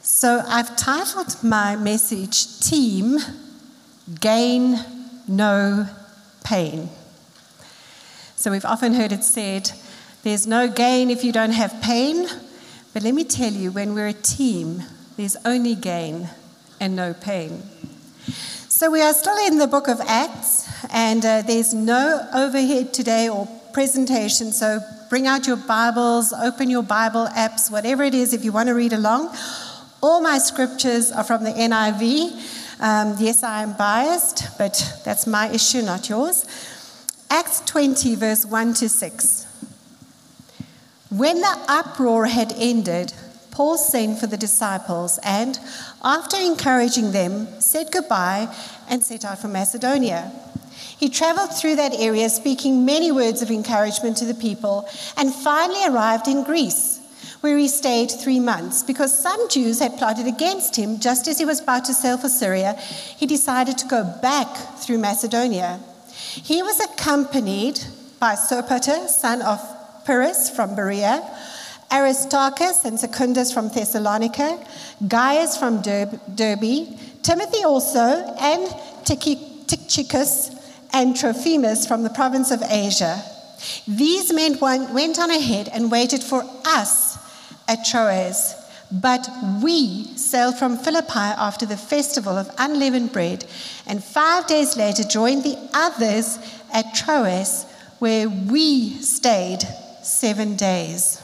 So, 0.01 0.41
I've 0.47 0.75
titled 0.75 1.43
my 1.43 1.75
message 1.75 2.59
Team 2.59 3.19
Gain 4.19 4.79
No 5.27 5.87
Pain. 6.43 6.89
So, 8.35 8.49
we've 8.49 8.65
often 8.65 8.93
heard 8.95 9.11
it 9.11 9.23
said, 9.23 9.71
there's 10.23 10.47
no 10.47 10.67
gain 10.67 11.11
if 11.11 11.23
you 11.23 11.31
don't 11.31 11.51
have 11.51 11.81
pain. 11.83 12.27
But 12.93 13.03
let 13.03 13.13
me 13.13 13.23
tell 13.23 13.53
you, 13.53 13.71
when 13.71 13.93
we're 13.93 14.07
a 14.07 14.13
team, 14.13 14.81
there's 15.17 15.37
only 15.45 15.75
gain 15.75 16.29
and 16.79 16.95
no 16.95 17.13
pain. 17.13 17.61
So 18.77 18.91
we 18.91 19.01
are 19.01 19.13
still 19.13 19.37
in 19.47 19.57
the 19.57 19.67
book 19.67 19.87
of 19.87 20.01
Acts, 20.01 20.67
and 20.91 21.25
uh, 21.25 21.43
there's 21.43 21.73
no 21.73 22.27
overhead 22.33 22.93
today 22.93 23.29
or 23.29 23.47
presentation. 23.71 24.51
So 24.51 24.81
bring 25.09 25.27
out 25.27 25.47
your 25.47 25.55
Bibles, 25.55 26.33
open 26.33 26.69
your 26.69 26.83
Bible 26.83 27.25
apps, 27.27 27.71
whatever 27.71 28.03
it 28.03 28.13
is, 28.13 28.33
if 28.33 28.43
you 28.43 28.51
want 28.51 28.67
to 28.67 28.75
read 28.75 28.91
along. 28.91 29.33
All 30.03 30.19
my 30.19 30.39
scriptures 30.39 31.09
are 31.09 31.23
from 31.23 31.45
the 31.45 31.51
NIV. 31.51 32.81
Um, 32.81 33.15
yes, 33.17 33.43
I 33.43 33.63
am 33.63 33.77
biased, 33.77 34.57
but 34.57 34.99
that's 35.05 35.25
my 35.25 35.47
issue, 35.51 35.81
not 35.81 36.09
yours. 36.09 36.43
Acts 37.29 37.61
20, 37.61 38.15
verse 38.15 38.45
1 38.45 38.73
to 38.73 38.89
6. 38.89 39.47
When 41.11 41.39
the 41.39 41.59
uproar 41.69 42.25
had 42.25 42.53
ended, 42.57 43.13
Paul 43.55 43.77
sent 43.77 44.19
for 44.19 44.27
the 44.27 44.35
disciples 44.35 45.17
and, 45.23 45.57
after 46.03 46.35
encouraging 46.35 47.13
them, 47.13 47.47
said 47.61 47.89
goodbye 47.89 48.53
and 48.89 49.01
set 49.01 49.23
out 49.23 49.39
for 49.39 49.47
Macedonia. 49.47 50.29
He 50.99 51.07
traveled 51.07 51.55
through 51.55 51.77
that 51.77 51.93
area, 51.97 52.27
speaking 52.27 52.83
many 52.83 53.13
words 53.13 53.41
of 53.41 53.49
encouragement 53.49 54.17
to 54.17 54.25
the 54.25 54.33
people, 54.33 54.89
and 55.15 55.33
finally 55.33 55.85
arrived 55.85 56.27
in 56.27 56.43
Greece, 56.43 56.99
where 57.39 57.57
he 57.57 57.69
stayed 57.69 58.11
three 58.11 58.41
months. 58.41 58.83
Because 58.83 59.17
some 59.17 59.47
Jews 59.47 59.79
had 59.79 59.97
plotted 59.97 60.27
against 60.27 60.75
him 60.75 60.99
just 60.99 61.29
as 61.29 61.39
he 61.39 61.45
was 61.45 61.61
about 61.61 61.85
to 61.85 61.93
sail 61.93 62.17
for 62.17 62.27
Syria, 62.27 62.73
he 62.73 63.25
decided 63.25 63.77
to 63.77 63.87
go 63.87 64.03
back 64.21 64.53
through 64.79 64.97
Macedonia. 64.97 65.79
He 66.11 66.61
was 66.61 66.81
accompanied 66.81 67.79
by 68.19 68.35
Sopater, 68.35 69.07
son 69.07 69.41
of 69.41 69.61
Pyrrhus 70.05 70.49
from 70.49 70.75
Berea, 70.75 71.23
Aristarchus 71.91 72.85
and 72.85 72.99
Secundus 72.99 73.51
from 73.51 73.69
Thessalonica, 73.69 74.59
Gaius 75.07 75.57
from 75.57 75.81
Derbe, 75.81 76.97
Timothy 77.21 77.63
also, 77.63 78.35
and 78.39 78.67
Tychicus 79.05 80.51
and 80.93 81.15
Trophimus 81.15 81.87
from 81.87 82.03
the 82.03 82.09
province 82.09 82.51
of 82.51 82.61
Asia. 82.63 83.21
These 83.87 84.33
men 84.33 84.59
went 84.59 85.19
on 85.19 85.31
ahead 85.31 85.69
and 85.69 85.91
waited 85.91 86.21
for 86.21 86.43
us 86.65 87.17
at 87.67 87.85
Troas. 87.85 88.55
But 88.91 89.27
we 89.63 90.05
sailed 90.15 90.57
from 90.57 90.77
Philippi 90.77 91.11
after 91.15 91.65
the 91.65 91.75
festival 91.75 92.37
of 92.37 92.53
unleavened 92.59 93.11
bread, 93.11 93.45
and 93.87 94.03
five 94.03 94.45
days 94.45 94.77
later 94.77 95.03
joined 95.03 95.43
the 95.43 95.57
others 95.73 96.37
at 96.71 96.93
Troas, 96.93 97.65
where 97.97 98.29
we 98.29 98.91
stayed 99.01 99.63
seven 100.03 100.55
days. 100.55 101.19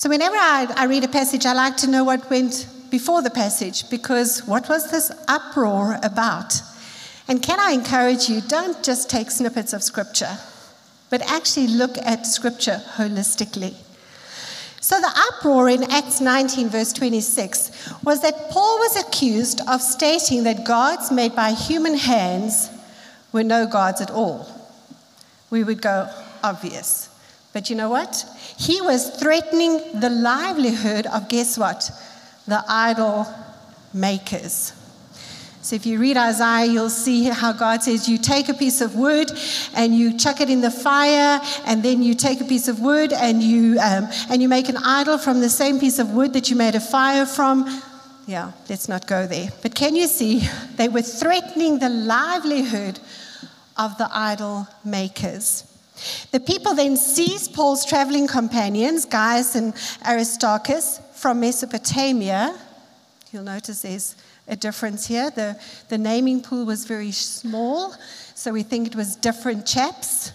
So, 0.00 0.08
whenever 0.08 0.34
I, 0.34 0.66
I, 0.78 0.86
read 0.86 1.04
a 1.04 1.08
passage, 1.08 1.44
I 1.44 1.52
like 1.52 1.76
to 1.76 1.86
know 1.86 2.04
what 2.04 2.30
went 2.30 2.66
before 2.90 3.20
the 3.20 3.28
passage 3.28 3.90
because 3.90 4.42
what 4.46 4.66
was 4.66 4.90
this 4.90 5.12
uproar 5.28 5.98
about? 6.02 6.54
And 7.28 7.42
can 7.42 7.60
I 7.60 7.72
encourage 7.72 8.26
you, 8.26 8.40
don't 8.40 8.82
just 8.82 9.10
take 9.10 9.30
snippets 9.30 9.74
of 9.74 9.82
scripture, 9.82 10.38
but 11.10 11.20
actually 11.30 11.66
look 11.66 11.98
at 11.98 12.26
scripture 12.26 12.80
holistically. 12.94 13.74
So, 14.80 14.98
the 14.98 15.12
uproar 15.32 15.68
in 15.68 15.82
Acts 15.92 16.22
19, 16.22 16.70
verse 16.70 16.94
26, 16.94 17.92
was 18.02 18.22
that 18.22 18.48
Paul 18.48 18.78
was 18.78 18.96
accused 18.96 19.60
of 19.68 19.82
stating 19.82 20.44
that 20.44 20.64
gods 20.64 21.12
made 21.12 21.36
by 21.36 21.50
human 21.50 21.98
hands 21.98 22.70
were 23.32 23.44
no 23.44 23.66
gods 23.66 24.00
at 24.00 24.10
all. 24.10 24.48
We 25.50 25.62
would 25.62 25.82
go, 25.82 26.08
obvious. 26.42 27.09
But 27.52 27.68
you 27.68 27.76
know 27.76 27.90
what? 27.90 28.24
He 28.58 28.80
was 28.80 29.10
threatening 29.18 30.00
the 30.00 30.10
livelihood 30.10 31.06
of, 31.06 31.28
guess 31.28 31.58
what? 31.58 31.90
The 32.46 32.62
idol 32.68 33.26
makers. 33.92 34.72
So 35.62 35.76
if 35.76 35.84
you 35.84 35.98
read 35.98 36.16
Isaiah, 36.16 36.64
you'll 36.64 36.88
see 36.88 37.24
how 37.24 37.52
God 37.52 37.82
says 37.82 38.08
you 38.08 38.16
take 38.16 38.48
a 38.48 38.54
piece 38.54 38.80
of 38.80 38.94
wood 38.94 39.30
and 39.74 39.94
you 39.94 40.16
chuck 40.16 40.40
it 40.40 40.48
in 40.48 40.62
the 40.62 40.70
fire, 40.70 41.38
and 41.66 41.82
then 41.82 42.02
you 42.02 42.14
take 42.14 42.40
a 42.40 42.44
piece 42.44 42.66
of 42.66 42.80
wood 42.80 43.12
and 43.12 43.42
you 43.42 43.78
um, 43.78 44.08
and 44.30 44.40
you 44.40 44.48
make 44.48 44.70
an 44.70 44.78
idol 44.78 45.18
from 45.18 45.40
the 45.40 45.50
same 45.50 45.78
piece 45.78 45.98
of 45.98 46.12
wood 46.12 46.32
that 46.32 46.48
you 46.48 46.56
made 46.56 46.76
a 46.76 46.80
fire 46.80 47.26
from. 47.26 47.66
Yeah, 48.26 48.52
let's 48.70 48.88
not 48.88 49.06
go 49.06 49.26
there. 49.26 49.50
But 49.60 49.74
can 49.74 49.96
you 49.96 50.06
see 50.06 50.48
they 50.76 50.88
were 50.88 51.02
threatening 51.02 51.78
the 51.78 51.90
livelihood 51.90 52.98
of 53.76 53.98
the 53.98 54.08
idol 54.10 54.66
makers? 54.84 55.69
The 56.30 56.40
people 56.40 56.74
then 56.74 56.96
seized 56.96 57.54
Paul's 57.54 57.84
traveling 57.84 58.26
companions, 58.26 59.04
Gaius 59.04 59.54
and 59.54 59.74
Aristarchus, 60.06 61.00
from 61.14 61.40
Mesopotamia. 61.40 62.58
You'll 63.32 63.44
notice 63.44 63.82
there's 63.82 64.16
a 64.48 64.56
difference 64.56 65.06
here. 65.06 65.30
The, 65.30 65.60
the 65.88 65.98
naming 65.98 66.42
pool 66.42 66.64
was 66.64 66.84
very 66.84 67.12
small, 67.12 67.94
so 68.34 68.52
we 68.52 68.62
think 68.62 68.86
it 68.86 68.96
was 68.96 69.16
different 69.16 69.66
chaps. 69.66 70.32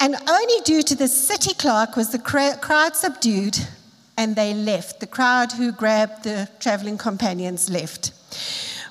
And 0.00 0.16
only 0.28 0.60
due 0.64 0.82
to 0.82 0.94
the 0.94 1.08
city 1.08 1.54
clerk 1.54 1.96
was 1.96 2.10
the 2.10 2.18
crowd 2.18 2.96
subdued 2.96 3.58
and 4.16 4.34
they 4.36 4.54
left. 4.54 5.00
The 5.00 5.06
crowd 5.06 5.52
who 5.52 5.72
grabbed 5.72 6.24
the 6.24 6.48
traveling 6.58 6.98
companions 6.98 7.70
left, 7.70 8.12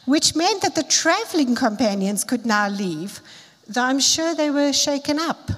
which 0.06 0.36
meant 0.36 0.62
that 0.62 0.76
the 0.76 0.84
traveling 0.84 1.56
companions 1.56 2.24
could 2.24 2.46
now 2.46 2.70
leave 2.70 3.22
though 3.68 3.84
I'm 3.84 4.00
sure 4.00 4.36
they 4.36 4.50
were 4.50 4.74
shaken 4.74 5.20
up. 5.20 5.52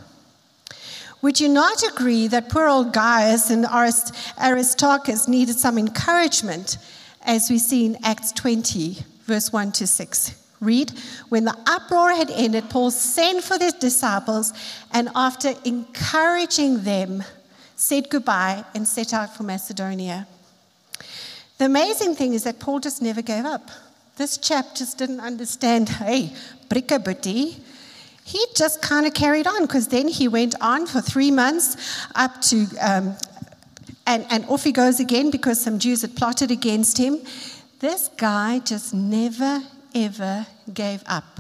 Would 1.22 1.40
you 1.40 1.50
not 1.50 1.84
agree 1.84 2.28
that 2.28 2.50
poor 2.50 2.68
old 2.68 2.94
Gaius 2.94 3.50
and 3.50 3.66
Aristarchus 3.66 5.28
needed 5.28 5.58
some 5.58 5.78
encouragement, 5.78 6.78
as 7.24 7.50
we 7.50 7.58
see 7.58 7.86
in 7.86 7.98
Acts 8.04 8.32
20, 8.32 8.98
verse 9.26 9.52
1 9.52 9.72
to 9.74 9.88
6? 9.88 10.44
Read, 10.60 10.92
when 11.30 11.46
the 11.46 11.58
uproar 11.68 12.12
had 12.12 12.32
ended, 12.32 12.70
Paul 12.70 12.92
sent 12.92 13.44
for 13.44 13.58
the 13.58 13.72
disciples 13.80 14.54
and, 14.92 15.10
after 15.16 15.54
encouraging 15.66 16.84
them, 16.84 17.24
said 17.76 18.10
goodbye 18.10 18.64
and 18.74 18.88
set 18.88 19.14
out 19.14 19.36
for 19.36 19.44
Macedonia. 19.44 20.28
The 21.58 21.66
amazing 21.66 22.16
thing 22.16 22.34
is 22.34 22.44
that 22.44 22.60
Paul 22.60 22.80
just 22.80 23.02
never 23.02 23.22
gave 23.22 23.46
up. 23.46 23.70
This 24.16 24.38
chap 24.38 24.76
just 24.76 24.98
didn't 24.98 25.20
understand, 25.20 25.90
hey, 25.90 26.34
brickabutti, 26.70 27.60
he 28.28 28.46
just 28.58 28.82
kind 28.82 29.06
of 29.08 29.14
carried 29.14 29.48
on 29.48 29.62
because 29.62 29.88
then 29.88 30.10
he 30.10 30.28
went 30.28 30.54
on 30.60 30.86
for 30.86 31.00
three 31.00 31.32
months 31.32 31.78
up 32.14 32.42
to, 32.42 32.68
um, 32.82 33.16
and, 34.06 34.26
and 34.30 34.44
off 34.50 34.66
he 34.66 34.74
goes 34.74 35.00
again 35.00 35.32
because 35.32 35.62
some 35.62 35.80
Jews 35.80 36.02
had 36.02 36.14
plotted 36.14 36.52
against 36.52 36.98
him. 36.98 37.22
This 37.80 38.10
guy 38.18 38.60
just 38.60 38.94
never, 38.94 39.64
ever 39.96 40.46
gave 40.74 41.04
up. 41.08 41.40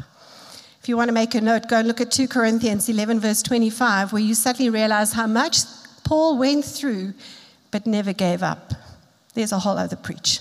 If 0.79 0.87
you 0.87 0.95
want 0.95 1.09
to 1.09 1.13
make 1.13 1.35
a 1.35 1.41
note, 1.41 1.67
go 1.67 1.79
and 1.79 1.89
look 1.89 1.99
at 1.99 2.09
2 2.09 2.29
Corinthians 2.29 2.87
11, 2.87 3.19
verse 3.19 3.43
25, 3.43 4.13
where 4.13 4.21
you 4.21 4.33
suddenly 4.33 4.69
realize 4.69 5.11
how 5.11 5.27
much 5.27 5.57
Paul 6.05 6.37
went 6.37 6.63
through 6.63 7.13
but 7.69 7.85
never 7.85 8.13
gave 8.13 8.41
up. 8.41 8.73
There's 9.33 9.51
a 9.51 9.59
whole 9.59 9.77
other 9.77 9.97
preach. 9.97 10.39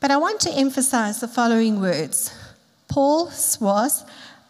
But 0.00 0.10
I 0.10 0.16
want 0.16 0.40
to 0.40 0.50
emphasize 0.50 1.20
the 1.20 1.28
following 1.28 1.78
words 1.78 2.32
Paul 2.88 3.26
was 3.60 4.04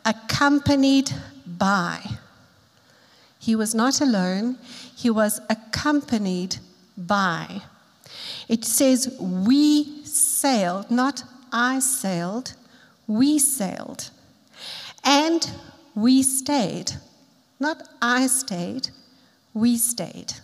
accompanied 0.04 1.10
by. 1.46 2.00
He 3.38 3.56
was 3.56 3.74
not 3.74 4.00
alone, 4.00 4.58
he 4.96 5.10
was 5.10 5.40
accompanied 5.48 6.56
by. 6.96 7.62
It 8.48 8.64
says, 8.64 9.16
We 9.18 10.04
sailed, 10.04 10.90
not 10.90 11.24
I 11.52 11.78
sailed, 11.78 12.54
we 13.06 13.38
sailed. 13.38 14.10
And 15.04 15.50
we 15.94 16.22
stayed. 16.22 16.92
Not 17.58 17.88
I 18.00 18.26
stayed, 18.26 18.90
we 19.54 19.76
stayed. 19.76 20.34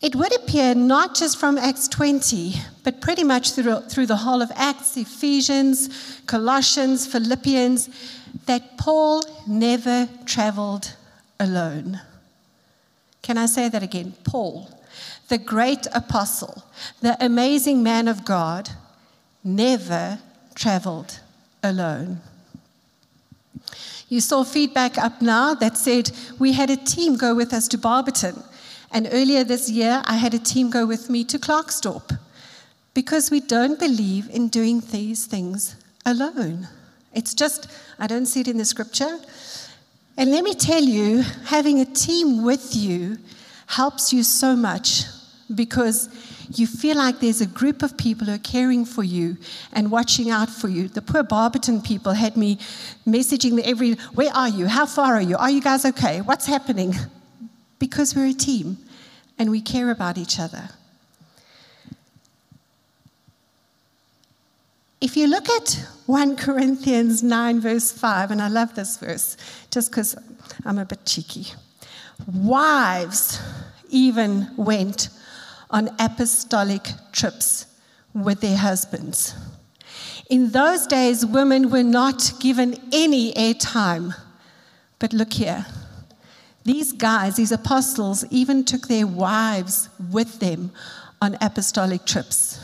It 0.00 0.14
would 0.14 0.34
appear 0.34 0.74
not 0.76 1.16
just 1.16 1.38
from 1.38 1.58
Acts 1.58 1.88
20, 1.88 2.54
but 2.84 3.00
pretty 3.00 3.24
much 3.24 3.52
through, 3.52 3.80
through 3.82 4.06
the 4.06 4.16
whole 4.16 4.42
of 4.42 4.52
Acts, 4.54 4.96
Ephesians, 4.96 6.20
Colossians, 6.26 7.06
Philippians, 7.06 7.88
that 8.46 8.78
Paul 8.78 9.24
never 9.46 10.08
traveled 10.24 10.94
alone. 11.40 12.00
Can 13.22 13.38
I 13.38 13.46
say 13.46 13.68
that 13.68 13.82
again? 13.82 14.14
Paul, 14.22 14.70
the 15.28 15.38
great 15.38 15.86
apostle, 15.92 16.62
the 17.00 17.16
amazing 17.22 17.82
man 17.82 18.06
of 18.06 18.24
God, 18.24 18.70
never 19.42 20.20
traveled 20.54 21.18
alone. 21.62 22.20
You 24.08 24.20
saw 24.20 24.44
feedback 24.44 24.96
up 24.96 25.20
now 25.20 25.54
that 25.54 25.76
said 25.76 26.12
we 26.38 26.52
had 26.52 26.70
a 26.70 26.76
team 26.76 27.16
go 27.16 27.34
with 27.34 27.52
us 27.52 27.68
to 27.68 27.78
Barberton. 27.78 28.42
And 28.90 29.08
earlier 29.12 29.44
this 29.44 29.70
year, 29.70 30.02
I 30.06 30.16
had 30.16 30.34
a 30.34 30.38
team 30.38 30.70
go 30.70 30.86
with 30.86 31.10
me 31.10 31.24
to 31.24 31.38
Klerksdorp 31.38 32.18
because 32.94 33.30
we 33.30 33.40
don't 33.40 33.78
believe 33.78 34.28
in 34.30 34.48
doing 34.48 34.80
these 34.80 35.26
things 35.26 35.76
alone. 36.06 36.68
It's 37.12 37.34
just, 37.34 37.68
I 37.98 38.06
don't 38.06 38.26
see 38.26 38.40
it 38.40 38.48
in 38.48 38.58
the 38.58 38.64
scripture. 38.64 39.18
And 40.16 40.30
let 40.30 40.42
me 40.42 40.54
tell 40.54 40.82
you, 40.82 41.22
having 41.44 41.80
a 41.80 41.84
team 41.84 42.42
with 42.44 42.74
you 42.74 43.18
helps 43.66 44.12
you 44.12 44.22
so 44.22 44.56
much 44.56 45.04
because 45.54 46.08
you 46.50 46.66
feel 46.66 46.96
like 46.96 47.20
there's 47.20 47.40
a 47.40 47.46
group 47.46 47.82
of 47.82 47.96
people 47.96 48.26
who 48.26 48.34
are 48.34 48.38
caring 48.38 48.84
for 48.84 49.04
you 49.04 49.36
and 49.72 49.90
watching 49.90 50.30
out 50.30 50.48
for 50.48 50.68
you. 50.68 50.88
The 50.88 51.02
poor 51.02 51.22
Barberton 51.22 51.82
people 51.82 52.12
had 52.12 52.36
me 52.36 52.56
messaging 53.06 53.60
every, 53.64 53.94
where 54.14 54.32
are 54.34 54.48
you? 54.48 54.66
How 54.66 54.86
far 54.86 55.14
are 55.14 55.22
you? 55.22 55.36
Are 55.36 55.50
you 55.50 55.60
guys 55.60 55.84
okay? 55.84 56.20
What's 56.22 56.46
happening? 56.46 56.94
Because 57.78 58.14
we're 58.14 58.26
a 58.26 58.32
team 58.32 58.78
and 59.38 59.50
we 59.50 59.60
care 59.60 59.90
about 59.90 60.18
each 60.18 60.38
other. 60.40 60.70
If 65.00 65.16
you 65.16 65.28
look 65.28 65.48
at 65.48 65.86
1 66.06 66.36
Corinthians 66.36 67.22
9, 67.22 67.60
verse 67.60 67.92
5, 67.92 68.32
and 68.32 68.42
I 68.42 68.48
love 68.48 68.74
this 68.74 68.96
verse 68.96 69.36
just 69.70 69.90
because 69.90 70.16
I'm 70.64 70.78
a 70.78 70.84
bit 70.84 71.06
cheeky. 71.06 71.52
Wives 72.34 73.40
even 73.90 74.50
went 74.56 75.08
on 75.70 75.90
apostolic 76.00 76.88
trips 77.12 77.66
with 78.12 78.40
their 78.40 78.56
husbands. 78.56 79.34
In 80.28 80.50
those 80.50 80.86
days, 80.86 81.24
women 81.24 81.70
were 81.70 81.84
not 81.84 82.32
given 82.40 82.76
any 82.92 83.32
airtime. 83.34 84.14
But 84.98 85.12
look 85.12 85.32
here. 85.32 85.64
These 86.68 86.92
guys, 86.92 87.36
these 87.36 87.50
apostles, 87.50 88.26
even 88.28 88.62
took 88.62 88.88
their 88.88 89.06
wives 89.06 89.88
with 90.12 90.38
them 90.38 90.70
on 91.18 91.38
apostolic 91.40 92.04
trips. 92.04 92.60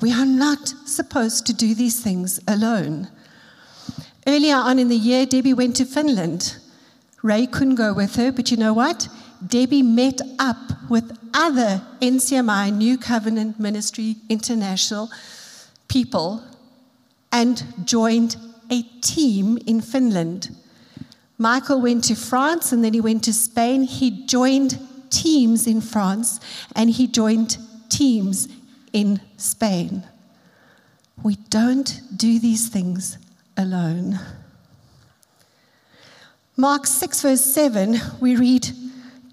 We 0.00 0.14
are 0.14 0.24
not 0.24 0.68
supposed 0.86 1.44
to 1.48 1.52
do 1.52 1.74
these 1.74 2.00
things 2.00 2.40
alone. 2.48 3.08
Earlier 4.26 4.56
on 4.56 4.78
in 4.78 4.88
the 4.88 4.96
year, 4.96 5.26
Debbie 5.26 5.52
went 5.52 5.76
to 5.76 5.84
Finland. 5.84 6.56
Ray 7.22 7.46
couldn't 7.46 7.74
go 7.74 7.92
with 7.92 8.16
her, 8.16 8.32
but 8.32 8.50
you 8.50 8.56
know 8.56 8.72
what? 8.72 9.08
Debbie 9.46 9.82
met 9.82 10.22
up 10.38 10.88
with 10.88 11.12
other 11.34 11.82
NCMI 12.00 12.74
New 12.74 12.96
Covenant 12.96 13.60
Ministry 13.60 14.16
International 14.30 15.10
people 15.88 16.42
and 17.30 17.62
joined 17.84 18.36
a 18.70 18.84
team 19.02 19.58
in 19.66 19.82
Finland. 19.82 20.48
Michael 21.38 21.80
went 21.80 22.04
to 22.04 22.14
France 22.14 22.72
and 22.72 22.84
then 22.84 22.92
he 22.92 23.00
went 23.00 23.24
to 23.24 23.32
Spain. 23.32 23.82
He 23.82 24.26
joined 24.26 24.78
teams 25.10 25.66
in 25.66 25.80
France 25.80 26.40
and 26.74 26.90
he 26.90 27.06
joined 27.06 27.58
teams 27.88 28.48
in 28.92 29.20
Spain. 29.36 30.04
We 31.22 31.36
don't 31.36 32.00
do 32.16 32.38
these 32.38 32.68
things 32.68 33.18
alone. 33.56 34.20
Mark 36.56 36.86
6, 36.86 37.22
verse 37.22 37.44
7, 37.44 37.96
we 38.20 38.36
read, 38.36 38.68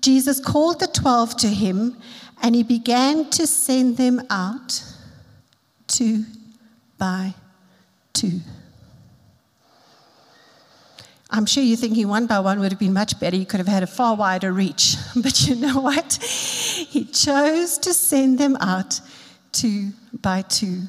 Jesus 0.01 0.39
called 0.39 0.79
the 0.79 0.87
twelve 0.87 1.37
to 1.37 1.47
him 1.47 1.97
and 2.41 2.55
he 2.55 2.63
began 2.63 3.29
to 3.29 3.45
send 3.45 3.97
them 3.97 4.21
out 4.31 4.83
two 5.85 6.25
by 6.97 7.35
two. 8.13 8.39
I'm 11.33 11.45
sure 11.45 11.63
you're 11.63 11.77
thinking 11.77 12.09
one 12.09 12.27
by 12.27 12.39
one 12.39 12.59
would 12.59 12.71
have 12.71 12.79
been 12.79 12.93
much 12.93 13.17
better. 13.19 13.37
You 13.37 13.45
could 13.45 13.59
have 13.61 13.67
had 13.67 13.83
a 13.83 13.87
far 13.87 14.15
wider 14.15 14.51
reach. 14.51 14.95
But 15.15 15.47
you 15.47 15.55
know 15.55 15.79
what? 15.79 16.13
He 16.21 17.05
chose 17.05 17.77
to 17.79 17.93
send 17.93 18.37
them 18.37 18.57
out 18.57 18.99
two 19.53 19.91
by 20.13 20.41
two. 20.41 20.81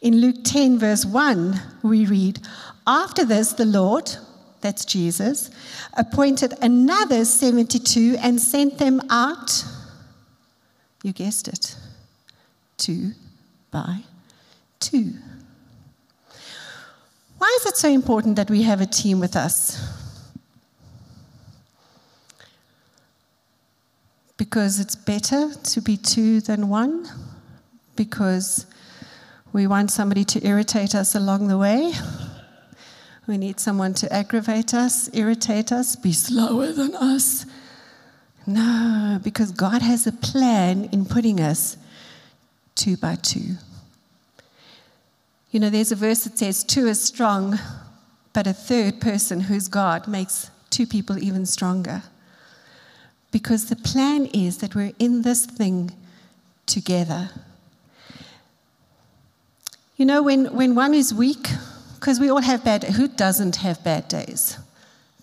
In 0.00 0.20
Luke 0.20 0.36
10, 0.44 0.78
verse 0.78 1.04
1, 1.04 1.60
we 1.82 2.06
read, 2.06 2.40
After 2.86 3.24
this, 3.24 3.52
the 3.54 3.64
Lord, 3.64 4.10
that's 4.60 4.84
Jesus, 4.84 5.50
appointed 5.96 6.54
another 6.62 7.24
72 7.24 8.16
and 8.20 8.40
sent 8.40 8.78
them 8.78 9.00
out, 9.10 9.64
you 11.02 11.12
guessed 11.12 11.48
it, 11.48 11.76
two 12.76 13.12
by 13.70 14.02
two. 14.78 15.14
Why 17.38 17.56
is 17.60 17.66
it 17.66 17.76
so 17.76 17.88
important 17.88 18.36
that 18.36 18.50
we 18.50 18.62
have 18.62 18.80
a 18.80 18.86
team 18.86 19.20
with 19.20 19.36
us? 19.36 19.80
Because 24.36 24.80
it's 24.80 24.96
better 24.96 25.54
to 25.54 25.80
be 25.80 25.96
two 25.96 26.40
than 26.40 26.68
one? 26.68 27.08
Because 27.96 28.66
we 29.52 29.66
want 29.66 29.90
somebody 29.90 30.24
to 30.24 30.46
irritate 30.46 30.94
us 30.94 31.14
along 31.14 31.48
the 31.48 31.58
way? 31.58 31.92
We 33.26 33.36
need 33.36 33.60
someone 33.60 33.94
to 33.94 34.12
aggravate 34.12 34.74
us, 34.74 35.10
irritate 35.12 35.70
us, 35.70 35.96
be 35.96 36.12
slower 36.12 36.72
than 36.72 36.94
us. 36.96 37.46
No, 38.46 39.20
because 39.22 39.52
God 39.52 39.82
has 39.82 40.06
a 40.06 40.12
plan 40.12 40.88
in 40.92 41.04
putting 41.04 41.38
us 41.38 41.76
two 42.74 42.96
by 42.96 43.16
two. 43.16 43.56
You 45.50 45.60
know, 45.60 45.70
there's 45.70 45.92
a 45.92 45.96
verse 45.96 46.24
that 46.24 46.38
says, 46.38 46.62
Two 46.62 46.86
is 46.86 47.00
strong, 47.00 47.58
but 48.32 48.46
a 48.46 48.52
third 48.52 49.00
person 49.00 49.40
who's 49.40 49.68
God 49.68 50.06
makes 50.06 50.50
two 50.70 50.86
people 50.86 51.22
even 51.22 51.46
stronger. 51.46 52.02
Because 53.30 53.66
the 53.66 53.76
plan 53.76 54.26
is 54.26 54.58
that 54.58 54.74
we're 54.74 54.92
in 54.98 55.22
this 55.22 55.46
thing 55.46 55.92
together. 56.66 57.30
You 59.96 60.06
know, 60.06 60.22
when, 60.22 60.54
when 60.54 60.74
one 60.74 60.94
is 60.94 61.12
weak, 61.12 61.48
because 61.98 62.20
we 62.20 62.30
all 62.30 62.40
have 62.40 62.64
bad, 62.64 62.84
who 62.84 63.08
doesn't 63.08 63.56
have 63.56 63.82
bad 63.82 64.06
days? 64.06 64.58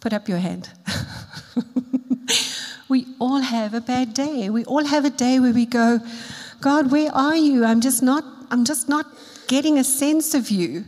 Put 0.02 0.12
up 0.12 0.28
your 0.28 0.40
hand. 0.40 0.70
we 2.90 3.08
all 3.20 3.42
have 3.42 3.74
a 3.74 3.82
bad 3.82 4.14
day. 4.14 4.50
We 4.50 4.66
all 4.66 4.86
have 4.86 5.06
a 5.06 5.10
day 5.10 5.40
where 5.40 5.54
we 5.54 5.66
go, 5.66 6.00
God, 6.62 6.92
where 6.92 7.12
are 7.14 7.36
you? 7.36 7.64
I'm 7.64 7.80
just 7.80 8.04
not, 8.04 8.24
I'm 8.52 8.66
just 8.66 8.90
not 8.90 9.06
getting 9.48 9.78
a 9.78 9.84
sense 9.84 10.34
of 10.34 10.50
you. 10.50 10.86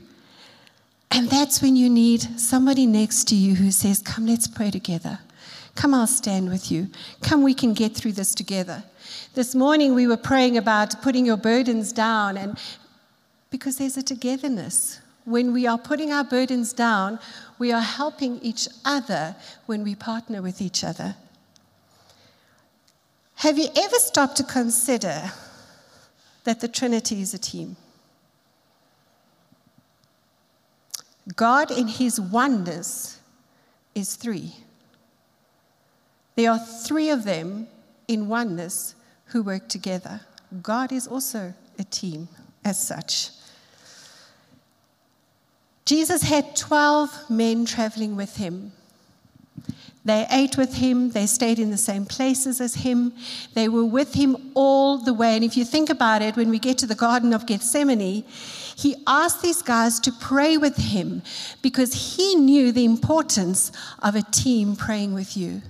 And 1.11 1.29
that's 1.29 1.61
when 1.61 1.75
you 1.75 1.89
need 1.89 2.21
somebody 2.39 2.85
next 2.85 3.27
to 3.29 3.35
you 3.35 3.55
who 3.55 3.71
says, 3.71 3.99
Come, 3.99 4.27
let's 4.27 4.47
pray 4.47 4.71
together. 4.71 5.19
Come, 5.75 5.93
I'll 5.93 6.07
stand 6.07 6.49
with 6.49 6.71
you. 6.71 6.87
Come, 7.21 7.43
we 7.43 7.53
can 7.53 7.73
get 7.73 7.95
through 7.95 8.13
this 8.13 8.33
together. 8.33 8.83
This 9.35 9.53
morning 9.53 9.93
we 9.93 10.07
were 10.07 10.17
praying 10.17 10.57
about 10.57 11.01
putting 11.01 11.25
your 11.25 11.37
burdens 11.37 11.93
down, 11.93 12.37
and 12.37 12.57
because 13.51 13.77
there's 13.77 13.97
a 13.97 14.03
togetherness. 14.03 14.99
When 15.23 15.53
we 15.53 15.67
are 15.67 15.77
putting 15.77 16.11
our 16.11 16.23
burdens 16.23 16.73
down, 16.73 17.19
we 17.59 17.71
are 17.71 17.81
helping 17.81 18.39
each 18.39 18.67
other 18.85 19.35
when 19.65 19.83
we 19.83 19.93
partner 19.93 20.41
with 20.41 20.61
each 20.61 20.83
other. 20.83 21.15
Have 23.35 23.57
you 23.57 23.67
ever 23.77 23.97
stopped 23.97 24.37
to 24.37 24.43
consider 24.43 25.31
that 26.43 26.59
the 26.59 26.67
Trinity 26.67 27.21
is 27.21 27.33
a 27.33 27.37
team? 27.37 27.75
God, 31.36 31.72
in 31.72 31.88
his 31.88 32.19
oneness, 32.19 33.19
is 33.93 34.15
three. 34.15 34.53
There 36.36 36.51
are 36.51 36.60
three 36.60 37.10
of 37.10 37.24
them 37.24 37.67
in 38.07 38.27
oneness 38.27 38.96
who 39.25 39.43
work 39.43 39.67
together. 39.67 40.22
God 40.62 40.91
is 40.91 41.07
also 41.07 41.53
a 41.77 41.84
team 41.84 42.29
as 42.63 42.81
such. 42.81 43.31
Jesus 45.86 46.22
had 46.22 46.55
12 46.55 47.29
men 47.29 47.65
traveling 47.65 48.15
with 48.15 48.38
him. 48.38 48.72
They 50.05 50.25
ate 50.31 50.57
with 50.57 50.75
him, 50.75 51.10
they 51.10 51.25
stayed 51.25 51.60
in 51.60 51.69
the 51.69 51.77
same 51.77 52.05
places 52.05 52.62
as 52.62 52.75
him, 52.75 53.12
they 53.55 53.67
were 53.67 53.84
with 53.84 54.13
him 54.13 54.51
all 54.53 54.98
the 54.98 55.13
way. 55.13 55.36
And 55.36 55.43
if 55.43 55.57
you 55.57 55.65
think 55.65 55.89
about 55.89 56.22
it, 56.22 56.38
when 56.38 56.50
we 56.50 56.60
get 56.60 56.77
to 56.77 56.88
the 56.88 56.96
Garden 56.96 57.34
of 57.34 57.46
Gethsemane, 57.46 58.24
he 58.77 58.96
asked 59.07 59.41
these 59.41 59.63
guys 59.63 60.00
to 60.01 60.12
pray 60.12 60.55
with 60.55 60.77
him 60.77 61.24
because 61.63 62.15
he 62.15 62.36
knew 62.36 62.72
the 62.72 62.86
importance 62.86 63.72
of 64.03 64.15
a 64.15 64.22
team 64.22 64.75
praying 64.75 65.15
with 65.15 65.36
you. 65.36 65.63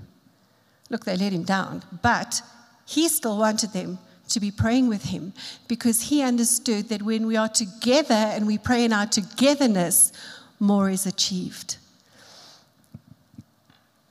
Look, 0.90 1.06
they 1.06 1.16
let 1.16 1.32
him 1.32 1.44
down, 1.44 1.84
but 2.02 2.42
he 2.86 3.08
still 3.08 3.38
wanted 3.38 3.72
them 3.72 4.00
to 4.28 4.42
be 4.42 4.52
praying 4.52 4.90
with 4.90 5.06
him 5.06 5.32
because 5.70 6.10
he 6.10 6.22
understood 6.22 6.90
that 6.90 7.02
when 7.02 7.26
we 7.28 7.38
are 7.38 7.48
together 7.48 8.14
and 8.14 8.46
we 8.46 8.58
pray 8.58 8.84
in 8.84 8.92
our 8.92 9.06
togetherness, 9.06 10.12
more 10.60 10.90
is 10.90 11.06
achieved. 11.06 11.78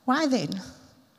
Why 0.06 0.26
then? 0.26 0.62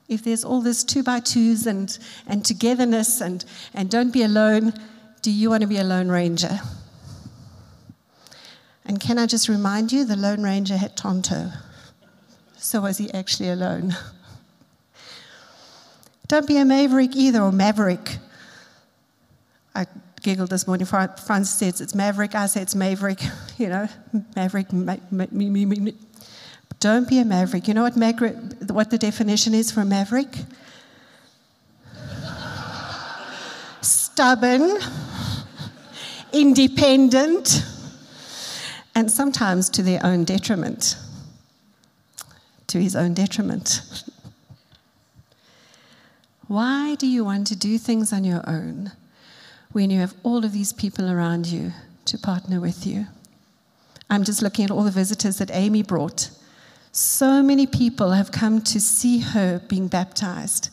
If 0.09 0.23
there's 0.23 0.43
all 0.43 0.61
this 0.61 0.83
two 0.83 1.03
by 1.03 1.19
twos 1.19 1.67
and, 1.67 1.95
and 2.25 2.43
togetherness 2.43 3.21
and, 3.21 3.45
and 3.75 3.91
don't 3.91 4.11
be 4.11 4.23
alone, 4.23 4.73
do 5.21 5.29
you 5.29 5.51
want 5.51 5.61
to 5.61 5.67
be 5.67 5.77
a 5.77 5.83
lone 5.83 6.09
ranger? 6.09 6.59
And 8.87 8.99
can 8.99 9.19
I 9.19 9.25
just 9.25 9.49
remind 9.49 9.91
you, 9.91 10.05
the 10.05 10.15
Lone 10.15 10.41
Ranger 10.41 10.77
had 10.77 10.95
Tonto. 10.95 11.51
So 12.55 12.81
was 12.81 12.97
he 12.97 13.13
actually 13.13 13.49
alone? 13.49 13.95
Don't 16.27 16.47
be 16.47 16.57
a 16.57 16.65
maverick 16.65 17.15
either, 17.15 17.41
or 17.41 17.51
maverick. 17.51 18.17
I 19.75 19.85
giggled 20.21 20.49
this 20.49 20.65
morning. 20.67 20.87
Francis 20.87 21.49
says 21.51 21.81
it's 21.81 21.93
maverick. 21.93 22.33
I 22.33 22.47
say 22.47 22.61
it's 22.61 22.75
maverick. 22.75 23.19
You 23.57 23.69
know, 23.69 23.87
maverick. 24.35 24.71
Ma- 24.71 24.97
ma- 25.09 25.25
me, 25.31 25.49
me, 25.49 25.65
me, 25.65 25.95
don't 26.79 27.09
be 27.09 27.17
a 27.17 27.25
maverick. 27.25 27.67
You 27.67 27.73
know 27.73 27.81
what, 27.81 27.97
maverick, 27.97 28.35
what 28.69 28.91
the 28.91 28.99
definition 28.99 29.55
is 29.55 29.71
for 29.71 29.83
maverick? 29.83 30.27
Stubborn, 33.81 34.77
independent, 36.31 37.65
and 38.97 39.11
sometimes 39.11 39.69
to 39.69 39.83
their 39.83 40.03
own 40.03 40.23
detriment. 40.23 40.97
To 42.65 42.81
his 42.81 42.95
own 42.95 43.13
detriment. 43.13 44.03
Why 46.47 46.95
do 46.95 47.05
you 47.05 47.23
want 47.23 47.45
to 47.47 47.55
do 47.55 47.77
things 47.77 48.11
on 48.11 48.23
your 48.23 48.41
own 48.49 48.91
when 49.71 49.91
you 49.91 49.99
have 49.99 50.15
all 50.23 50.43
of 50.43 50.51
these 50.51 50.73
people 50.73 51.11
around 51.11 51.45
you 51.45 51.73
to 52.05 52.17
partner 52.17 52.59
with 52.59 52.87
you? 52.87 53.05
I'm 54.09 54.23
just 54.23 54.41
looking 54.41 54.65
at 54.65 54.71
all 54.71 54.83
the 54.83 54.89
visitors 54.89 55.37
that 55.37 55.51
Amy 55.53 55.83
brought. 55.83 56.31
So 56.91 57.43
many 57.43 57.67
people 57.67 58.13
have 58.13 58.31
come 58.31 58.61
to 58.61 58.81
see 58.81 59.19
her 59.19 59.61
being 59.67 59.89
baptized. 59.89 60.71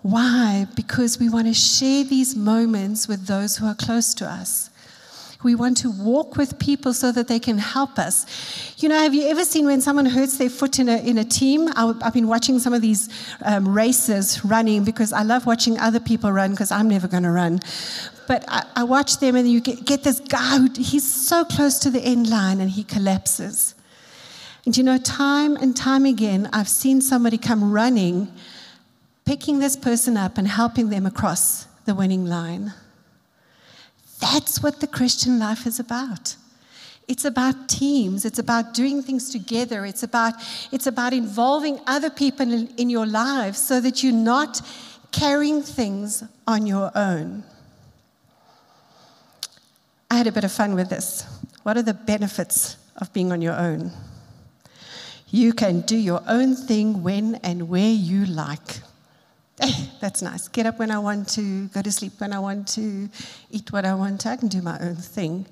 Why? 0.00 0.66
Because 0.74 1.20
we 1.20 1.28
want 1.28 1.46
to 1.46 1.54
share 1.54 2.02
these 2.02 2.34
moments 2.34 3.06
with 3.06 3.28
those 3.28 3.58
who 3.58 3.66
are 3.66 3.76
close 3.76 4.12
to 4.14 4.28
us. 4.28 4.70
We 5.42 5.54
want 5.54 5.76
to 5.78 5.90
walk 5.90 6.36
with 6.36 6.58
people 6.58 6.94
so 6.94 7.10
that 7.12 7.28
they 7.28 7.38
can 7.38 7.58
help 7.58 7.98
us. 7.98 8.26
You 8.82 8.88
know, 8.88 8.98
have 8.98 9.14
you 9.14 9.28
ever 9.28 9.44
seen 9.44 9.66
when 9.66 9.80
someone 9.80 10.06
hurts 10.06 10.38
their 10.38 10.50
foot 10.50 10.78
in 10.78 10.88
a, 10.88 10.98
in 10.98 11.18
a 11.18 11.24
team? 11.24 11.68
I, 11.74 11.94
have 12.02 12.14
been 12.14 12.28
watching 12.28 12.58
some 12.58 12.72
of 12.72 12.82
these 12.82 13.08
um, 13.44 13.68
races 13.68 14.44
running 14.44 14.84
because 14.84 15.12
I 15.12 15.22
love 15.22 15.46
watching 15.46 15.78
other 15.78 16.00
people 16.00 16.30
run 16.30 16.52
because 16.52 16.70
I'm 16.70 16.88
never 16.88 17.08
going 17.08 17.24
to 17.24 17.30
run. 17.30 17.60
But 18.28 18.44
I, 18.48 18.64
I, 18.76 18.84
watch 18.84 19.18
them 19.18 19.34
and 19.34 19.50
you 19.50 19.60
get, 19.60 19.84
get 19.84 20.04
this 20.04 20.20
guy 20.20 20.58
who 20.58 20.68
he's 20.74 21.04
so 21.04 21.44
close 21.44 21.78
to 21.80 21.90
the 21.90 22.00
end 22.00 22.30
line 22.30 22.60
and 22.60 22.70
he 22.70 22.84
collapses. 22.84 23.74
And 24.64 24.76
you 24.76 24.84
know, 24.84 24.98
time 24.98 25.56
and 25.56 25.76
time 25.76 26.06
again, 26.06 26.48
I've 26.52 26.68
seen 26.68 27.00
somebody 27.00 27.36
come 27.36 27.72
running, 27.72 28.32
picking 29.24 29.58
this 29.58 29.76
person 29.76 30.16
up 30.16 30.38
and 30.38 30.46
helping 30.46 30.88
them 30.88 31.04
across 31.04 31.66
the 31.84 31.94
winning 31.94 32.26
line. 32.26 32.72
That's 34.22 34.62
what 34.62 34.78
the 34.78 34.86
Christian 34.86 35.40
life 35.40 35.66
is 35.66 35.80
about. 35.80 36.36
It's 37.08 37.24
about 37.24 37.68
teams. 37.68 38.24
It's 38.24 38.38
about 38.38 38.72
doing 38.72 39.02
things 39.02 39.30
together. 39.30 39.84
It's 39.84 40.04
about, 40.04 40.34
it's 40.70 40.86
about 40.86 41.12
involving 41.12 41.80
other 41.88 42.08
people 42.08 42.50
in, 42.52 42.68
in 42.76 42.88
your 42.88 43.04
lives 43.04 43.58
so 43.58 43.80
that 43.80 44.04
you're 44.04 44.12
not 44.12 44.60
carrying 45.10 45.60
things 45.60 46.22
on 46.46 46.66
your 46.66 46.92
own. 46.94 47.42
I 50.08 50.14
had 50.18 50.28
a 50.28 50.32
bit 50.32 50.44
of 50.44 50.52
fun 50.52 50.76
with 50.76 50.88
this. 50.88 51.26
What 51.64 51.76
are 51.76 51.82
the 51.82 51.92
benefits 51.92 52.76
of 52.98 53.12
being 53.12 53.32
on 53.32 53.42
your 53.42 53.56
own? 53.56 53.90
You 55.30 55.52
can 55.52 55.80
do 55.80 55.96
your 55.96 56.22
own 56.28 56.54
thing 56.54 57.02
when 57.02 57.34
and 57.36 57.68
where 57.68 57.90
you 57.90 58.24
like. 58.26 58.82
Hey, 59.60 59.90
that's 60.00 60.22
nice. 60.22 60.48
Get 60.48 60.66
up 60.66 60.78
when 60.78 60.90
I 60.90 60.98
want 60.98 61.28
to, 61.30 61.68
go 61.68 61.82
to 61.82 61.92
sleep 61.92 62.14
when 62.18 62.32
I 62.32 62.38
want 62.38 62.68
to, 62.68 63.08
eat 63.50 63.70
what 63.72 63.84
I 63.84 63.94
want 63.94 64.22
to. 64.22 64.30
I 64.30 64.36
can 64.36 64.48
do 64.48 64.62
my 64.62 64.78
own 64.78 64.96
thing. 64.96 65.46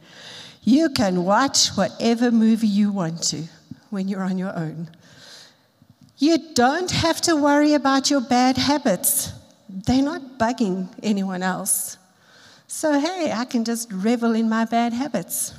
You 0.63 0.91
can 0.91 1.25
watch 1.25 1.69
whatever 1.71 2.31
movie 2.31 2.67
you 2.67 2.93
want 2.93 3.23
to 3.25 3.45
when 3.91 4.09
you're 4.09 4.23
on 4.23 4.39
your 4.39 4.57
own. 4.57 4.89
You 6.19 6.39
don't 6.55 6.91
have 6.91 7.21
to 7.23 7.35
worry 7.35 7.75
about 7.75 8.11
your 8.11 8.21
bad 8.21 8.59
habits, 8.59 9.33
they're 9.69 10.03
not 10.03 10.39
bugging 10.39 10.89
anyone 11.03 11.43
else. 11.43 11.97
So, 12.67 13.01
hey, 13.01 13.33
I 13.33 13.47
can 13.47 13.65
just 13.65 13.91
revel 13.93 14.35
in 14.35 14.49
my 14.49 14.65
bad 14.65 14.93
habits. 14.93 15.55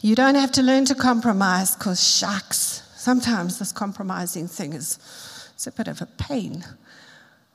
You 0.00 0.14
don't 0.14 0.34
have 0.34 0.52
to 0.52 0.62
learn 0.62 0.84
to 0.86 0.94
compromise 0.94 1.74
because, 1.74 2.02
shucks, 2.02 2.82
sometimes 2.96 3.58
this 3.58 3.72
compromising 3.72 4.48
thing 4.48 4.72
is 4.72 4.98
it's 5.54 5.66
a 5.66 5.72
bit 5.72 5.88
of 5.88 6.02
a 6.02 6.06
pain. 6.06 6.64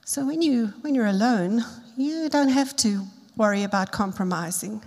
So 0.07 0.23
when, 0.23 0.43
you, 0.43 0.67
when 0.81 0.93
you're 0.93 1.07
alone, 1.07 1.65
you 1.97 2.29
don't 2.29 2.49
have 2.49 2.75
to 2.77 3.07
worry 3.35 3.63
about 3.63 3.91
compromising. 3.91 4.83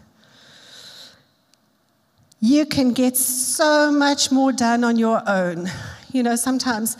You 2.38 2.64
can 2.64 2.92
get 2.92 3.16
so 3.16 3.90
much 3.90 4.30
more 4.30 4.52
done 4.52 4.84
on 4.84 4.96
your 4.96 5.20
own. 5.28 5.68
You 6.12 6.22
know, 6.22 6.36
sometimes, 6.36 6.96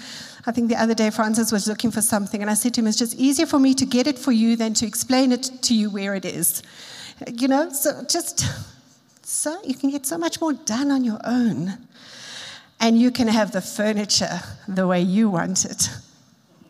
I 0.47 0.51
think 0.51 0.69
the 0.69 0.75
other 0.75 0.95
day 0.95 1.11
Francis 1.11 1.53
was 1.53 1.69
looking 1.69 1.93
for 1.93 2.03
something, 2.03 2.41
and 2.41 2.51
I 2.51 2.55
said 2.55 2.75
to 2.75 2.81
him, 2.81 2.89
It's 2.89 2.99
just 2.99 3.15
easier 3.15 3.47
for 3.47 3.61
me 3.61 3.73
to 3.75 3.87
get 3.87 4.09
it 4.09 4.19
for 4.19 4.33
you 4.33 4.57
than 4.57 4.75
to 4.75 4.87
explain 4.87 5.31
it 5.31 5.51
to 5.63 5.75
you 5.75 5.89
where 5.89 6.17
it 6.17 6.25
is. 6.25 6.65
You 7.33 7.47
know, 7.47 7.71
so 7.71 8.03
just 8.09 8.45
so 9.25 9.57
you 9.65 9.75
can 9.75 9.91
get 9.91 10.07
so 10.07 10.19
much 10.19 10.41
more 10.41 10.55
done 10.55 10.91
on 10.91 11.05
your 11.05 11.21
own. 11.23 11.79
And 12.81 12.99
you 12.99 13.13
can 13.13 13.29
have 13.29 13.53
the 13.53 13.61
furniture 13.61 14.41
the 14.67 14.89
way 14.89 15.01
you 15.01 15.31
want 15.31 15.65
it. 15.65 15.89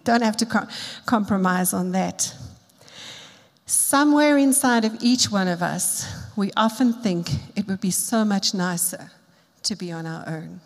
Don't 0.08 0.22
have 0.22 0.38
to 0.38 0.46
com- 0.46 0.68
compromise 1.04 1.74
on 1.74 1.92
that. 1.92 2.34
Somewhere 3.66 4.38
inside 4.38 4.86
of 4.86 4.96
each 5.02 5.30
one 5.30 5.48
of 5.48 5.62
us, 5.62 6.06
we 6.34 6.50
often 6.56 6.94
think 6.94 7.28
it 7.54 7.68
would 7.68 7.82
be 7.82 7.90
so 7.90 8.24
much 8.24 8.54
nicer 8.54 9.10
to 9.64 9.76
be 9.76 9.92
on 9.92 10.06
our 10.06 10.26
own. 10.26 10.62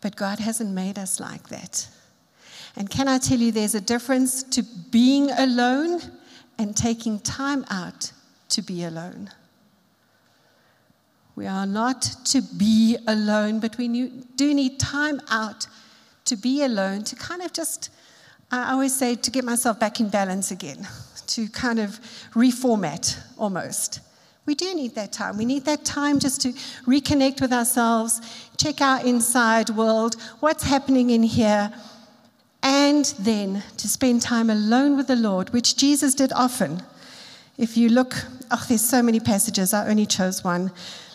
But 0.00 0.14
God 0.14 0.38
hasn't 0.38 0.70
made 0.70 1.00
us 1.00 1.18
like 1.18 1.48
that. 1.48 1.88
And 2.76 2.88
can 2.88 3.08
I 3.08 3.18
tell 3.18 3.38
you, 3.38 3.50
there's 3.50 3.74
a 3.74 3.80
difference 3.80 4.44
to 4.44 4.62
being 4.92 5.28
alone 5.32 6.00
and 6.58 6.76
taking 6.76 7.18
time 7.18 7.64
out 7.70 8.12
to 8.50 8.62
be 8.62 8.84
alone. 8.84 9.30
We 11.34 11.48
are 11.48 11.66
not 11.66 12.02
to 12.26 12.40
be 12.40 12.98
alone, 13.08 13.58
but 13.58 13.76
we 13.78 13.88
do 14.36 14.54
need 14.54 14.78
time 14.78 15.20
out 15.28 15.66
to 16.28 16.36
be 16.36 16.62
alone, 16.62 17.04
to 17.04 17.16
kind 17.16 17.42
of 17.42 17.52
just, 17.52 17.90
I 18.50 18.72
always 18.72 18.94
say, 18.94 19.14
to 19.14 19.30
get 19.30 19.44
myself 19.44 19.80
back 19.80 19.98
in 20.00 20.08
balance 20.10 20.50
again, 20.50 20.86
to 21.28 21.48
kind 21.48 21.78
of 21.78 22.00
reformat 22.34 23.18
almost. 23.38 24.00
We 24.46 24.54
do 24.54 24.74
need 24.74 24.94
that 24.94 25.12
time. 25.12 25.36
We 25.36 25.44
need 25.44 25.64
that 25.66 25.84
time 25.84 26.18
just 26.18 26.40
to 26.42 26.52
reconnect 26.86 27.40
with 27.40 27.52
ourselves, 27.52 28.20
check 28.56 28.80
our 28.80 29.04
inside 29.04 29.70
world, 29.70 30.16
what's 30.40 30.64
happening 30.64 31.10
in 31.10 31.22
here, 31.22 31.72
and 32.62 33.04
then 33.18 33.62
to 33.76 33.88
spend 33.88 34.22
time 34.22 34.50
alone 34.50 34.96
with 34.96 35.06
the 35.06 35.16
Lord, 35.16 35.50
which 35.50 35.76
Jesus 35.76 36.14
did 36.14 36.32
often. 36.32 36.82
If 37.56 37.76
you 37.76 37.88
look, 37.88 38.14
oh, 38.50 38.64
there's 38.68 38.88
so 38.88 39.02
many 39.02 39.20
passages, 39.20 39.74
I 39.74 39.88
only 39.88 40.06
chose 40.06 40.44
one. 40.44 40.72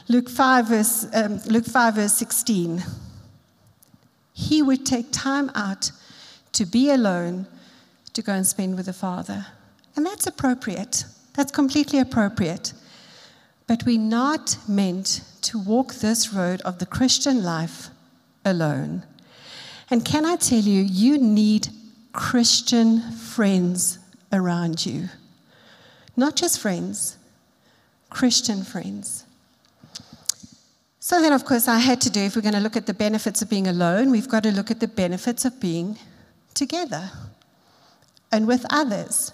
Luke 0.10 0.30
5, 0.30 0.68
verse, 0.68 1.08
um, 1.14 1.40
Luke 1.48 1.66
5, 1.66 1.96
verse 1.96 2.14
16. 2.14 2.84
He 4.34 4.62
would 4.62 4.86
take 4.86 5.12
time 5.12 5.52
out 5.56 5.92
to 6.54 6.66
be 6.66 6.90
alone 6.90 7.48
to 8.14 8.22
go 8.22 8.34
and 8.34 8.46
spend 8.46 8.76
with 8.76 8.88
the 8.88 8.94
Father. 8.94 9.46
And 9.96 10.06
that's 10.06 10.28
appropriate. 10.28 11.06
That's 11.34 11.52
completely 11.52 12.00
appropriate. 12.00 12.74
But 13.68 13.86
we're 13.86 14.00
not 14.00 14.58
meant 14.68 15.22
to 15.44 15.60
walk 15.60 15.96
this 15.96 16.34
road 16.34 16.62
of 16.62 16.80
the 16.80 16.86
Christian 16.86 17.44
life 17.44 17.90
alone. 18.44 19.04
And 19.90 20.04
can 20.04 20.26
I 20.26 20.36
tell 20.36 20.60
you, 20.60 20.82
you 20.82 21.18
need 21.18 21.70
Christian 22.12 23.02
friends 23.12 24.00
around 24.32 24.86
you. 24.86 25.10
Not 26.16 26.36
just 26.36 26.60
friends, 26.60 27.18
Christian 28.10 28.64
friends. 28.64 29.26
So 31.14 31.22
then, 31.22 31.32
of 31.32 31.46
course, 31.46 31.68
I 31.68 31.78
had 31.78 32.02
to 32.02 32.10
do, 32.10 32.22
if 32.22 32.36
we're 32.36 32.42
going 32.42 32.56
to 32.56 32.60
look 32.60 32.76
at 32.76 32.88
the 32.88 32.94
benefits 32.96 33.44
of 33.44 33.48
being 33.48 33.68
alone, 33.68 34.10
we've 34.10 34.28
got 34.28 34.42
to 34.42 34.52
look 34.52 34.72
at 34.72 34.80
the 34.80 34.88
benefits 34.88 35.46
of 35.46 35.60
being 35.60 36.00
together 36.56 37.12
and 38.32 38.48
with 38.48 38.66
others. 38.72 39.32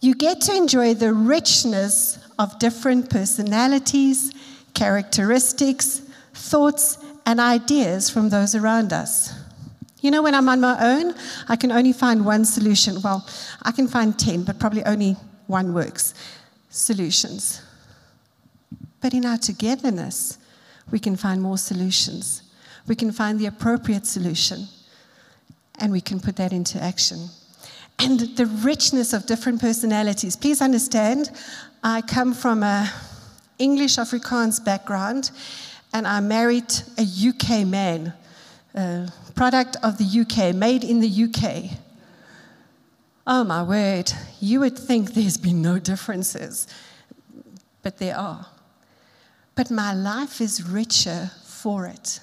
You 0.00 0.14
get 0.14 0.40
to 0.42 0.54
enjoy 0.54 0.94
the 0.94 1.12
richness 1.12 2.20
of 2.38 2.56
different 2.60 3.10
personalities, 3.10 4.32
characteristics, 4.74 6.02
thoughts, 6.34 6.98
and 7.26 7.40
ideas 7.40 8.08
from 8.08 8.28
those 8.28 8.54
around 8.54 8.92
us. 8.92 9.34
You 10.02 10.12
know, 10.12 10.22
when 10.22 10.36
I'm 10.36 10.48
on 10.48 10.60
my 10.60 10.78
own, 10.80 11.16
I 11.48 11.56
can 11.56 11.72
only 11.72 11.92
find 11.92 12.24
one 12.24 12.44
solution. 12.44 13.02
Well, 13.02 13.26
I 13.64 13.72
can 13.72 13.88
find 13.88 14.16
10, 14.16 14.44
but 14.44 14.60
probably 14.60 14.84
only 14.84 15.16
one 15.48 15.74
works. 15.74 16.14
Solutions. 16.70 17.60
But 19.00 19.14
in 19.14 19.24
our 19.24 19.38
togetherness, 19.38 20.38
we 20.90 20.98
can 20.98 21.16
find 21.16 21.40
more 21.40 21.58
solutions. 21.58 22.42
We 22.86 22.94
can 22.94 23.12
find 23.12 23.38
the 23.38 23.46
appropriate 23.46 24.06
solution, 24.06 24.66
and 25.78 25.92
we 25.92 26.00
can 26.00 26.20
put 26.20 26.36
that 26.36 26.52
into 26.52 26.82
action. 26.82 27.28
And 27.98 28.20
the 28.20 28.46
richness 28.46 29.12
of 29.12 29.26
different 29.26 29.60
personalities. 29.60 30.36
Please 30.36 30.62
understand, 30.62 31.30
I 31.82 32.00
come 32.02 32.32
from 32.32 32.62
a 32.62 32.90
English 33.58 33.96
Afrikaans 33.96 34.64
background, 34.64 35.30
and 35.92 36.06
I 36.06 36.20
married 36.20 36.72
a 36.96 37.02
UK 37.02 37.66
man, 37.66 38.12
a 38.74 39.10
product 39.34 39.76
of 39.82 39.98
the 39.98 40.20
UK, 40.20 40.54
made 40.54 40.84
in 40.84 41.00
the 41.00 41.24
UK. 41.24 41.78
Oh 43.26 43.44
my 43.44 43.62
word, 43.62 44.10
you 44.40 44.60
would 44.60 44.78
think 44.78 45.12
there's 45.12 45.36
been 45.36 45.60
no 45.60 45.78
differences, 45.78 46.66
but 47.82 47.98
there 47.98 48.16
are. 48.16 48.46
But 49.58 49.72
my 49.72 49.92
life 49.92 50.40
is 50.40 50.62
richer 50.62 51.32
for 51.44 51.86
it, 51.86 52.20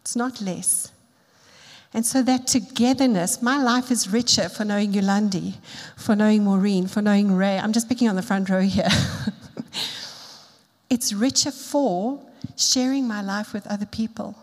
it's 0.00 0.16
not 0.16 0.40
less. 0.40 0.90
And 1.92 2.06
so 2.06 2.22
that 2.22 2.46
togetherness, 2.46 3.42
my 3.42 3.62
life 3.62 3.90
is 3.90 4.08
richer 4.08 4.48
for 4.48 4.64
knowing 4.64 4.92
Yolandi, 4.92 5.56
for 5.96 6.16
knowing 6.16 6.44
Maureen, 6.44 6.86
for 6.86 7.02
knowing 7.02 7.36
Ray. 7.36 7.58
I'm 7.58 7.74
just 7.74 7.90
picking 7.90 8.08
on 8.08 8.16
the 8.16 8.22
front 8.22 8.48
row 8.48 8.62
here. 8.62 8.88
it's 10.88 11.12
richer 11.12 11.50
for 11.50 12.18
sharing 12.56 13.06
my 13.06 13.20
life 13.20 13.52
with 13.52 13.66
other 13.66 13.84
people. 13.84 14.34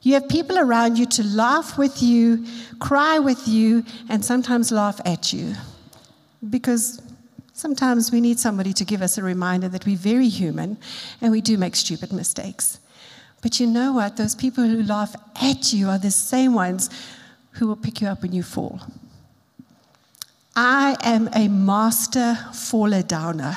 You 0.00 0.14
have 0.14 0.30
people 0.30 0.58
around 0.58 0.96
you 0.96 1.04
to 1.04 1.24
laugh 1.24 1.76
with 1.76 2.02
you, 2.02 2.46
cry 2.78 3.18
with 3.18 3.46
you, 3.46 3.84
and 4.08 4.24
sometimes 4.24 4.72
laugh 4.72 4.98
at 5.04 5.30
you. 5.30 5.56
Because 6.48 7.02
sometimes 7.58 8.12
we 8.12 8.20
need 8.20 8.38
somebody 8.38 8.72
to 8.72 8.84
give 8.84 9.02
us 9.02 9.18
a 9.18 9.22
reminder 9.22 9.68
that 9.68 9.84
we're 9.84 9.96
very 9.96 10.28
human 10.28 10.78
and 11.20 11.32
we 11.32 11.40
do 11.40 11.58
make 11.58 11.74
stupid 11.74 12.12
mistakes. 12.12 12.78
But 13.42 13.58
you 13.58 13.66
know 13.66 13.92
what? 13.92 14.16
Those 14.16 14.34
people 14.34 14.64
who 14.64 14.82
laugh 14.82 15.14
at 15.42 15.72
you 15.72 15.88
are 15.88 15.98
the 15.98 16.10
same 16.10 16.54
ones 16.54 16.88
who 17.52 17.66
will 17.66 17.76
pick 17.76 18.00
you 18.00 18.06
up 18.06 18.22
when 18.22 18.32
you 18.32 18.44
fall. 18.44 18.80
I 20.54 20.96
am 21.02 21.28
a 21.34 21.48
master 21.48 22.36
faller 22.52 23.02
downer. 23.02 23.56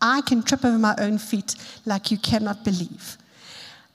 I 0.00 0.20
can 0.20 0.42
trip 0.42 0.64
over 0.64 0.78
my 0.78 0.94
own 0.98 1.16
feet 1.18 1.56
like 1.86 2.10
you 2.10 2.18
cannot 2.18 2.64
believe. 2.64 3.16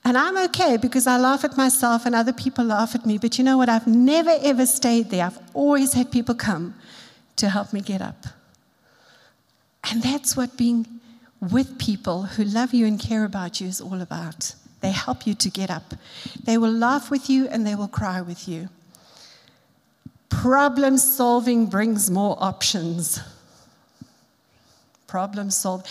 And 0.04 0.18
I'm 0.18 0.38
okay 0.50 0.78
because 0.78 1.06
I 1.06 1.18
laugh 1.18 1.44
at 1.44 1.58
myself 1.58 2.08
and 2.08 2.16
other 2.16 2.34
people 2.34 2.66
laugh 2.66 2.96
at 2.96 3.06
me. 3.06 3.20
But 3.20 3.38
you 3.38 3.44
know 3.44 3.58
what? 3.58 3.70
I've 3.70 3.86
never 3.86 4.36
ever 4.42 4.66
stayed 4.66 5.12
there. 5.12 5.26
I've 5.28 5.40
always 5.54 5.94
had 5.94 6.12
people 6.12 6.34
come 6.34 6.74
to 7.36 7.50
help 7.50 7.72
me 7.72 7.82
get 7.82 8.02
up. 8.02 8.26
And 9.90 10.02
that's 10.02 10.38
what 10.38 10.58
being 10.58 10.86
with 11.40 11.80
people 11.80 12.24
who 12.24 12.44
love 12.44 12.74
you 12.74 12.86
and 12.86 13.00
care 13.00 13.26
about 13.26 13.60
you 13.60 13.68
is 13.68 13.82
all 13.82 14.02
about. 14.02 14.56
They 14.82 14.92
help 14.92 15.28
you 15.28 15.34
to 15.36 15.50
get 15.50 15.70
up. 15.70 15.94
They 16.44 16.58
will 16.58 16.72
laugh 16.72 17.10
with 17.12 17.30
you 17.30 17.48
and 17.48 17.66
they 17.66 17.76
will 17.76 17.88
cry 17.88 18.22
with 18.22 18.48
you. 18.48 18.70
Problem 20.30 20.98
solving 20.98 21.66
brings 21.66 22.10
more 22.10 22.38
options 22.40 23.20
problem 25.12 25.52
solved. 25.52 25.88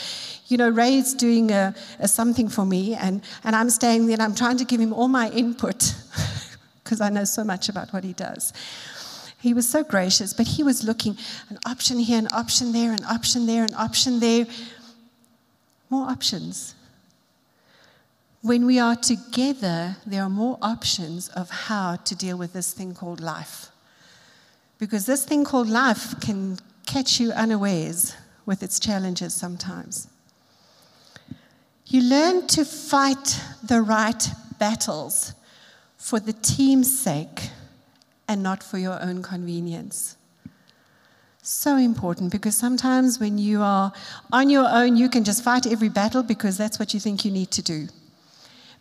You 0.49 0.57
know, 0.57 0.71
Ray's 0.71 1.13
doing 1.13 1.53
a, 1.53 1.75
a 1.99 2.09
something 2.09 2.49
for 2.49 2.65
me, 2.65 2.95
and, 2.95 3.21
and 3.45 3.55
I'm 3.55 3.69
staying 3.69 4.07
there 4.07 4.15
and 4.15 4.23
I'm 4.23 4.35
trying 4.35 4.57
to 4.57 4.65
give 4.65 4.81
him 4.81 4.95
all 4.95 5.09
my 5.09 5.31
input 5.31 5.95
because 6.83 7.03
I 7.03 7.11
know 7.11 7.25
so 7.25 7.45
much 7.45 7.69
about 7.69 7.93
what 7.93 8.03
he 8.03 8.15
does. 8.15 8.55
He 9.41 9.55
was 9.55 9.69
so 9.69 9.83
gracious, 9.83 10.35
but 10.35 10.47
he 10.47 10.63
was 10.63 10.85
looking 10.85 11.17
an 11.49 11.59
option 11.65 11.99
here, 11.99 12.19
an 12.19 12.29
option 12.33 12.73
there, 12.73 12.93
an 12.93 13.05
option 13.05 13.47
there, 13.47 13.65
an 13.65 13.75
option 13.75 14.21
there. 14.21 14.47
More 15.89 16.09
options. 16.11 16.75
When 18.43 18.67
we 18.67 18.79
are 18.79 18.97
together, 18.97 19.97
there 20.07 20.23
are 20.23 20.31
more 20.31 20.59
options 20.61 21.29
of 21.31 21.51
how 21.51 21.97
to 21.97 22.15
deal 22.15 22.37
with 22.37 22.53
this 22.53 22.73
thing 22.73 22.95
called 22.95 23.21
life. 23.21 23.69
Because 24.79 25.07
this 25.07 25.25
thing 25.25 25.45
called 25.45 25.69
life 25.69 26.21
can 26.21 26.59
catch 26.87 27.19
you 27.19 27.33
unawares 27.33 28.15
with 28.45 28.63
its 28.63 28.79
challenges 28.79 29.33
sometimes. 29.35 30.09
You 31.87 32.03
learn 32.03 32.47
to 32.49 32.65
fight 32.65 33.43
the 33.63 33.81
right 33.81 34.29
battles 34.59 35.35
for 35.97 36.21
the 36.21 36.33
team's 36.33 36.99
sake 36.99 37.51
and 38.31 38.45
not 38.45 38.63
for 38.63 38.79
your 38.79 39.03
own 39.03 39.25
convenience. 39.25 40.17
So 41.43 41.77
important 41.77 42.31
because 42.31 42.57
sometimes 42.57 43.19
when 43.19 43.39
you 43.39 43.61
are 43.61 43.93
on 44.31 44.49
your 44.49 44.69
own, 44.71 44.97
you 44.97 45.09
can 45.09 45.25
just 45.25 45.43
fight 45.43 45.67
every 45.67 45.89
battle 45.89 46.23
because 46.23 46.57
that's 46.57 46.79
what 46.79 46.95
you 46.95 47.01
think 47.01 47.25
you 47.25 47.33
need 47.33 47.51
to 47.51 47.63
do. 47.63 47.89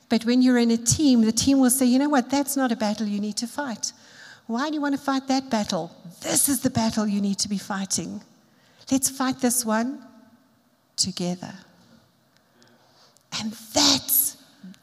But 0.07 0.23
when 0.23 0.43
you're 0.43 0.59
in 0.59 0.69
a 0.69 0.77
team, 0.77 1.21
the 1.21 1.31
team 1.31 1.59
will 1.59 1.71
say, 1.71 1.87
you 1.87 1.97
know 1.97 2.09
what, 2.09 2.29
that's 2.29 2.55
not 2.55 2.71
a 2.71 2.75
battle 2.75 3.07
you 3.07 3.19
need 3.19 3.37
to 3.37 3.47
fight. 3.47 3.91
Why 4.45 4.69
do 4.69 4.75
you 4.75 4.81
want 4.81 4.95
to 4.95 5.01
fight 5.01 5.27
that 5.29 5.49
battle? 5.49 5.91
This 6.21 6.47
is 6.47 6.61
the 6.61 6.69
battle 6.69 7.07
you 7.07 7.19
need 7.19 7.39
to 7.39 7.49
be 7.49 7.57
fighting. 7.57 8.21
Let's 8.91 9.09
fight 9.09 9.39
this 9.39 9.65
one 9.65 10.05
together. 10.95 11.53
And 13.39 13.51
that's 13.73 14.08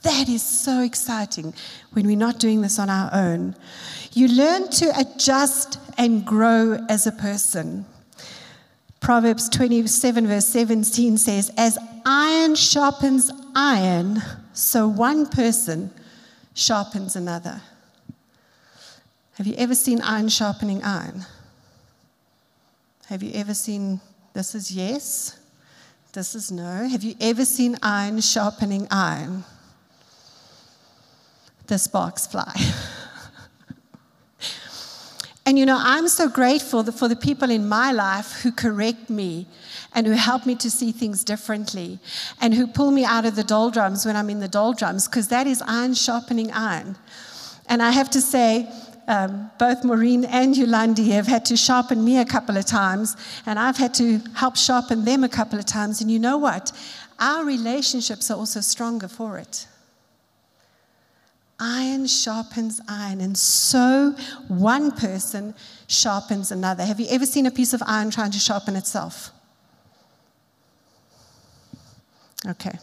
that 0.06 0.28
is 0.28 0.42
so 0.42 0.82
exciting 0.82 1.52
when 1.92 2.06
we're 2.06 2.16
not 2.16 2.38
doing 2.38 2.60
this 2.60 2.78
on 2.78 2.88
our 2.88 3.10
own. 3.12 3.56
You 4.12 4.28
learn 4.28 4.70
to 4.70 4.92
adjust 4.98 5.80
and 5.98 6.24
grow 6.24 6.78
as 6.88 7.08
a 7.08 7.12
person. 7.12 7.84
Proverbs 9.00 9.48
27, 9.48 10.26
verse 10.28 10.46
17 10.46 11.18
says, 11.18 11.50
As 11.56 11.76
iron 12.04 12.54
sharpens 12.54 13.32
iron, 13.56 14.22
so 14.52 14.86
one 14.86 15.26
person 15.26 15.90
sharpens 16.54 17.16
another. 17.16 17.60
Have 19.34 19.46
you 19.46 19.54
ever 19.58 19.74
seen 19.74 20.00
iron 20.02 20.28
sharpening 20.28 20.82
iron? 20.84 21.26
Have 23.06 23.24
you 23.24 23.32
ever 23.34 23.54
seen 23.54 24.00
this 24.34 24.54
is 24.54 24.70
yes, 24.70 25.38
this 26.12 26.34
is 26.34 26.52
no? 26.52 26.88
Have 26.88 27.02
you 27.02 27.14
ever 27.20 27.44
seen 27.44 27.76
iron 27.82 28.20
sharpening 28.20 28.86
iron? 28.90 29.44
The 31.66 31.78
sparks 31.78 32.26
fly. 32.26 32.54
and 35.46 35.58
you 35.58 35.66
know, 35.66 35.78
I'm 35.80 36.08
so 36.08 36.28
grateful 36.28 36.84
for 36.92 37.08
the 37.08 37.16
people 37.16 37.50
in 37.50 37.68
my 37.68 37.92
life 37.92 38.40
who 38.42 38.52
correct 38.52 39.10
me 39.10 39.46
and 39.94 40.06
who 40.06 40.12
help 40.12 40.46
me 40.46 40.54
to 40.56 40.70
see 40.70 40.92
things 40.92 41.24
differently 41.24 41.98
and 42.40 42.54
who 42.54 42.66
pull 42.66 42.90
me 42.90 43.04
out 43.04 43.24
of 43.24 43.34
the 43.34 43.42
doldrums 43.42 44.04
when 44.04 44.14
I'm 44.14 44.30
in 44.30 44.40
the 44.40 44.48
doldrums, 44.48 45.08
because 45.08 45.28
that 45.28 45.46
is 45.46 45.62
iron 45.66 45.94
sharpening 45.94 46.52
iron. 46.52 46.96
And 47.68 47.82
I 47.82 47.90
have 47.90 48.10
to 48.10 48.20
say, 48.20 48.68
um, 49.08 49.50
both 49.58 49.84
Maureen 49.84 50.24
and 50.24 50.54
Yolandi 50.54 51.08
have 51.12 51.26
had 51.26 51.44
to 51.46 51.56
sharpen 51.56 52.04
me 52.04 52.18
a 52.18 52.24
couple 52.24 52.56
of 52.56 52.66
times, 52.66 53.16
and 53.46 53.58
I've 53.58 53.76
had 53.76 53.94
to 53.94 54.18
help 54.34 54.56
sharpen 54.56 55.04
them 55.04 55.24
a 55.24 55.28
couple 55.28 55.58
of 55.58 55.64
times. 55.64 56.00
And 56.00 56.10
you 56.10 56.18
know 56.18 56.38
what? 56.38 56.72
Our 57.18 57.44
relationships 57.44 58.30
are 58.30 58.36
also 58.36 58.60
stronger 58.60 59.08
for 59.08 59.38
it. 59.38 59.66
Iron 61.58 62.06
sharpens 62.06 62.80
iron, 62.88 63.20
and 63.20 63.36
so 63.36 64.14
one 64.48 64.90
person 64.90 65.54
sharpens 65.86 66.50
another. 66.50 66.84
Have 66.84 67.00
you 67.00 67.06
ever 67.08 67.24
seen 67.24 67.46
a 67.46 67.50
piece 67.50 67.72
of 67.72 67.82
iron 67.86 68.10
trying 68.10 68.30
to 68.32 68.38
sharpen 68.38 68.76
itself? 68.76 69.30
Okay. 72.46 72.78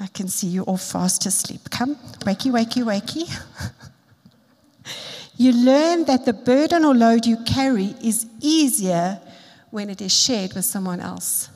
I 0.00 0.06
can 0.08 0.28
see 0.28 0.46
you 0.46 0.62
all 0.62 0.76
fast 0.76 1.26
asleep. 1.26 1.70
Come, 1.70 1.96
wakey, 2.20 2.52
wakey, 2.52 2.84
wakey. 2.84 3.28
You 5.38 5.52
learn 5.52 6.04
that 6.06 6.24
the 6.24 6.32
burden 6.32 6.84
or 6.84 6.96
load 6.96 7.24
you 7.24 7.36
carry 7.44 7.94
is 8.02 8.26
easier 8.40 9.20
when 9.70 9.88
it 9.88 10.00
is 10.00 10.12
shared 10.12 10.54
with 10.54 10.64
someone 10.64 10.98
else. 10.98 11.48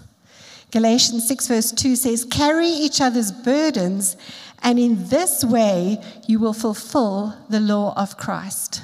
Galatians 0.71 1.27
6, 1.27 1.49
verse 1.49 1.73
2 1.73 1.97
says, 1.97 2.25
Carry 2.25 2.69
each 2.69 3.01
other's 3.01 3.33
burdens, 3.33 4.17
and 4.63 4.79
in 4.79 5.09
this 5.09 5.45
way 5.45 6.03
you 6.27 6.39
will 6.39 6.53
fulfill 6.53 7.37
the 7.51 7.61
law 7.61 7.95
of 7.97 8.17
Christ. 8.17 8.83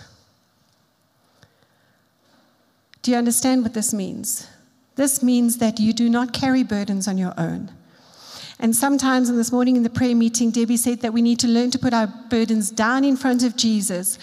Do 3.02 3.12
you 3.12 3.16
understand 3.16 3.62
what 3.62 3.74
this 3.74 3.94
means? 3.94 4.48
This 4.96 5.22
means 5.22 5.58
that 5.58 5.78
you 5.78 5.92
do 5.92 6.10
not 6.10 6.32
carry 6.32 6.64
burdens 6.64 7.06
on 7.06 7.16
your 7.16 7.32
own. 7.38 7.70
And 8.60 8.74
sometimes, 8.74 9.30
in 9.30 9.36
this 9.36 9.52
morning 9.52 9.76
in 9.76 9.84
the 9.84 9.90
prayer 9.90 10.16
meeting, 10.16 10.50
Debbie 10.50 10.76
said 10.76 11.00
that 11.02 11.12
we 11.12 11.22
need 11.22 11.38
to 11.38 11.46
learn 11.46 11.70
to 11.70 11.78
put 11.78 11.94
our 11.94 12.08
burdens 12.28 12.72
down 12.72 13.04
in 13.04 13.16
front 13.16 13.44
of 13.44 13.56
Jesus. 13.56 14.18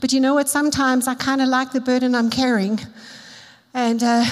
But 0.00 0.12
you 0.12 0.20
know 0.20 0.34
what? 0.34 0.48
Sometimes 0.48 1.08
I 1.08 1.14
kind 1.14 1.40
of 1.40 1.48
like 1.48 1.72
the 1.72 1.80
burden 1.80 2.14
I'm 2.14 2.28
carrying. 2.28 2.78
And, 3.72 4.02
uh, 4.02 4.26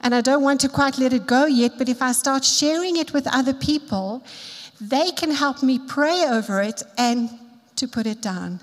and 0.00 0.14
I 0.14 0.20
don't 0.20 0.42
want 0.42 0.60
to 0.60 0.68
quite 0.68 0.96
let 0.96 1.12
it 1.12 1.26
go 1.26 1.46
yet. 1.46 1.72
But 1.76 1.88
if 1.88 2.00
I 2.00 2.12
start 2.12 2.44
sharing 2.44 2.96
it 2.96 3.12
with 3.12 3.26
other 3.34 3.52
people, 3.52 4.22
they 4.80 5.10
can 5.10 5.30
help 5.30 5.62
me 5.62 5.78
pray 5.78 6.24
over 6.24 6.60
it 6.60 6.82
and 6.98 7.30
to 7.76 7.88
put 7.88 8.06
it 8.06 8.20
down 8.20 8.60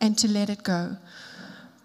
and 0.00 0.16
to 0.18 0.28
let 0.28 0.50
it 0.50 0.62
go. 0.62 0.96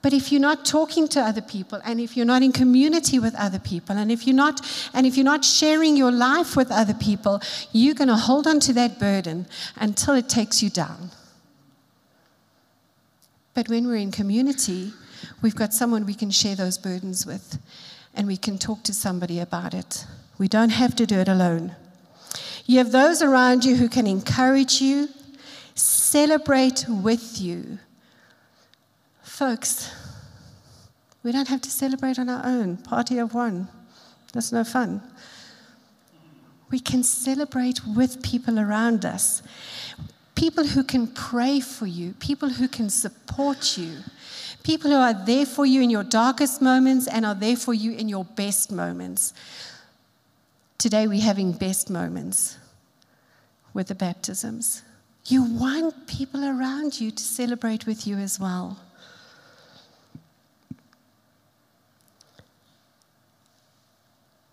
But 0.02 0.13
if 0.13 0.32
you're 0.32 0.42
not 0.42 0.65
talking 0.65 1.10
to 1.10 1.20
other 1.20 1.42
people 1.42 1.82
and 1.84 2.00
if 2.00 2.15
you're 2.15 2.26
not 2.26 2.42
in 2.42 2.54
community 2.54 3.20
with 3.20 3.36
other 3.36 3.60
people 3.60 3.98
and 3.98 4.12
if 4.12 4.26
you're 4.26 4.36
not 4.36 4.62
and 4.94 5.06
if 5.06 5.18
you're 5.18 5.26
not 5.26 5.44
sharing 5.44 5.98
your 5.98 6.12
life 6.12 6.56
with 6.56 6.72
other 6.72 6.94
people, 6.94 7.42
you're 7.74 7.96
going 7.96 8.08
to 8.08 8.15
hold 8.15 8.48
on 8.48 8.62
to 8.62 8.74
that 8.74 8.98
burden 8.98 9.46
until 9.76 10.13
it 10.13 10.30
takes 10.30 10.63
you 10.63 10.70
down. 10.70 11.12
But 13.54 13.68
when 13.68 13.88
we're 13.88 13.98
in 13.98 14.12
community, 14.12 14.94
we've 15.42 15.56
got 15.56 15.74
someone 15.74 16.06
we 16.06 16.13
can 16.13 16.32
share 16.32 16.56
those 16.56 16.78
burdens 16.78 17.26
with 17.26 17.60
and 18.13 18.26
we 18.26 18.38
can 18.38 18.58
talk 18.58 18.84
to 18.84 18.94
somebody 18.94 19.39
about 19.39 19.74
it. 19.74 20.06
We 20.38 20.48
don't 20.48 20.70
have 20.70 20.96
to 20.96 21.06
do 21.06 21.20
it 21.20 21.28
alone. 21.28 21.76
You 22.69 22.77
have 22.77 22.91
those 22.91 23.21
around 23.21 23.65
you 23.65 23.75
who 23.75 23.89
can 23.89 24.05
encourage 24.05 24.79
you, 24.79 25.10
celebrate 25.73 26.86
with 26.88 27.41
you 27.41 27.79
Folks, 29.39 29.89
we 31.23 31.32
don't 31.32 31.47
have 31.47 31.62
to 31.62 31.71
celebrate 31.71 32.19
on 32.19 32.27
our 32.27 32.45
own. 32.45 32.75
Party 32.75 33.19
of 33.19 33.34
one. 33.34 33.69
That's 34.34 34.51
no 34.51 34.65
fun. 34.65 35.01
We 36.69 36.82
can 36.82 37.03
celebrate 37.03 37.79
with 37.88 38.21
people 38.21 38.60
around 38.60 39.05
us. 39.05 39.41
People 40.36 40.67
who 40.67 40.84
can 40.84 41.08
pray 41.08 41.62
for 41.62 41.86
you, 41.86 42.15
people 42.19 42.49
who 42.49 42.67
can 42.67 42.89
support 42.89 43.77
you, 43.77 43.99
people 44.63 44.91
who 44.91 44.97
are 44.97 45.13
there 45.13 45.45
for 45.45 45.65
you 45.65 45.82
in 45.82 45.89
your 45.89 46.03
darkest 46.03 46.62
moments 46.62 47.08
and 47.08 47.25
are 47.25 47.34
there 47.34 47.55
for 47.55 47.73
you 47.73 47.93
in 47.93 48.10
your 48.10 48.25
best 48.25 48.73
moments. 48.73 49.34
Today 50.80 51.08
we're 51.08 51.22
having 51.22 51.52
best 51.52 51.89
moments 51.89 52.58
with 53.74 53.89
the 53.89 53.96
baptisms. 53.96 54.82
You 55.26 55.44
want 55.44 56.08
people 56.08 56.46
around 56.46 57.02
you 57.02 57.12
to 57.12 57.22
celebrate 57.22 57.86
with 57.86 58.08
you 58.08 58.15
as 58.15 58.39
well. 58.39 58.80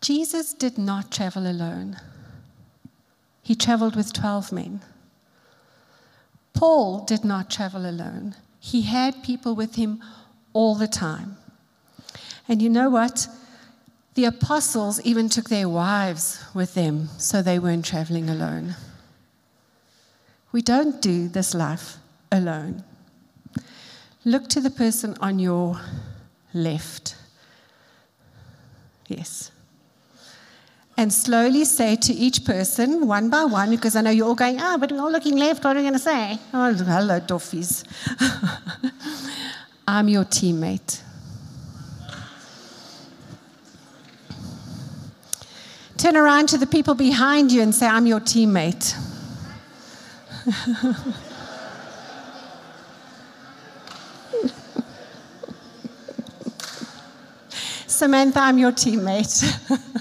Jesus 0.01 0.53
did 0.53 0.77
not 0.77 1.13
travel 1.13 1.49
alone, 1.49 1.97
he 3.41 3.55
traveled 3.55 3.95
with 3.95 4.13
12 4.13 4.51
men. 4.51 4.81
Paul 6.55 7.05
did 7.05 7.25
not 7.25 7.51
travel 7.51 7.89
alone, 7.89 8.35
he 8.59 8.83
had 8.83 9.23
people 9.23 9.55
with 9.55 9.77
him 9.77 10.03
all 10.53 10.75
the 10.75 10.89
time. 10.89 11.37
And 12.49 12.61
you 12.61 12.69
know 12.69 12.91
what? 12.91 13.29
The 14.17 14.25
apostles 14.25 15.01
even 15.03 15.29
took 15.29 15.49
their 15.49 15.69
wives 15.69 16.43
with 16.53 16.75
them 16.75 17.09
so 17.19 17.41
they 17.41 17.59
weren't 17.59 17.85
traveling 17.85 18.29
alone. 18.29 18.75
We 20.53 20.63
don't 20.63 21.01
do 21.01 21.29
this 21.29 21.55
life 21.55 21.99
alone. 22.33 22.83
Look 24.25 24.49
to 24.49 24.61
the 24.61 24.71
person 24.71 25.17
on 25.21 25.39
your 25.39 25.81
left. 26.53 27.15
Yes 29.07 29.53
and 30.97 31.13
slowly 31.13 31.65
say 31.65 31.97
to 31.97 32.13
each 32.13 32.45
person, 32.45 33.07
one 33.07 33.29
by 33.29 33.45
one, 33.45 33.71
because 33.71 33.97
I 33.97 34.01
know 34.01 34.11
you're 34.11 34.27
all 34.27 34.35
going, 34.35 34.59
ah, 34.61 34.75
oh, 34.75 34.79
but 34.79 34.91
we're 34.91 35.01
all 35.01 35.13
looking 35.13 35.37
left, 35.37 35.63
what 35.63 35.77
are 35.77 35.79
we 35.79 35.83
going 35.83 35.93
to 35.93 35.99
say? 35.99 36.39
Oh, 36.55 36.73
hello, 36.73 37.21
doffies. 37.21 37.85
I'm 39.89 40.09
your 40.09 40.25
teammate. 40.25 41.03
Turn 45.97 46.17
around 46.17 46.49
to 46.51 46.59
the 46.59 46.67
people 46.67 46.95
behind 46.95 47.51
you 47.53 47.63
and 47.63 47.75
say, 47.75 47.87
I'm 47.87 48.07
your 48.07 48.21
teammate. 48.21 48.95
Samantha, 57.87 58.41
I'm 58.41 58.59
your 58.59 58.73
teammate. 58.73 59.43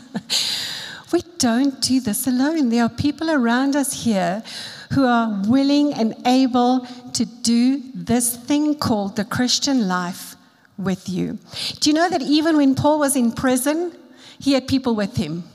We 1.16 1.22
don't 1.38 1.80
do 1.80 2.02
this 2.02 2.28
alone. 2.28 2.68
There 2.68 2.84
are 2.84 2.90
people 2.90 3.32
around 3.32 3.78
us 3.78 4.04
here 4.04 4.44
who 4.92 5.06
are 5.06 5.42
willing 5.48 5.94
and 5.94 6.14
able 6.26 6.86
to 7.14 7.26
do 7.26 7.82
this 7.94 8.36
thing 8.36 8.76
called 8.76 9.16
the 9.16 9.24
Christian 9.24 9.88
life 9.88 10.36
with 10.78 11.08
you. 11.08 11.40
Do 11.80 11.90
you 11.90 11.94
know 11.94 12.10
that 12.10 12.22
even 12.22 12.58
when 12.58 12.76
Paul 12.76 13.00
was 13.00 13.16
in 13.16 13.32
prison, 13.32 13.94
he 14.40 14.52
had 14.52 14.68
people 14.68 14.94
with 14.94 15.16
him? 15.16 15.46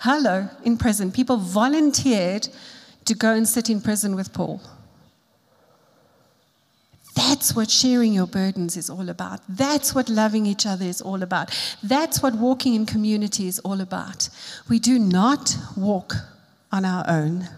Hello, 0.00 0.48
in 0.64 0.76
prison. 0.76 1.10
People 1.10 1.38
volunteered 1.38 2.48
to 3.06 3.14
go 3.14 3.32
and 3.32 3.48
sit 3.48 3.70
in 3.70 3.80
prison 3.80 4.14
with 4.14 4.32
Paul. 4.32 4.60
That's 7.14 7.56
what 7.56 7.70
sharing 7.70 8.12
your 8.12 8.26
burdens 8.26 8.76
is 8.76 8.90
all 8.90 9.08
about. 9.08 9.40
That's 9.48 9.94
what 9.94 10.10
loving 10.10 10.44
each 10.44 10.66
other 10.66 10.84
is 10.84 11.00
all 11.00 11.22
about. 11.22 11.50
That's 11.82 12.22
what 12.22 12.34
walking 12.34 12.74
in 12.74 12.84
community 12.84 13.48
is 13.48 13.58
all 13.60 13.80
about. 13.80 14.28
We 14.68 14.78
do 14.78 14.98
not 14.98 15.56
walk 15.76 16.14
on 16.70 16.84
our 16.84 17.04
own. 17.08 17.48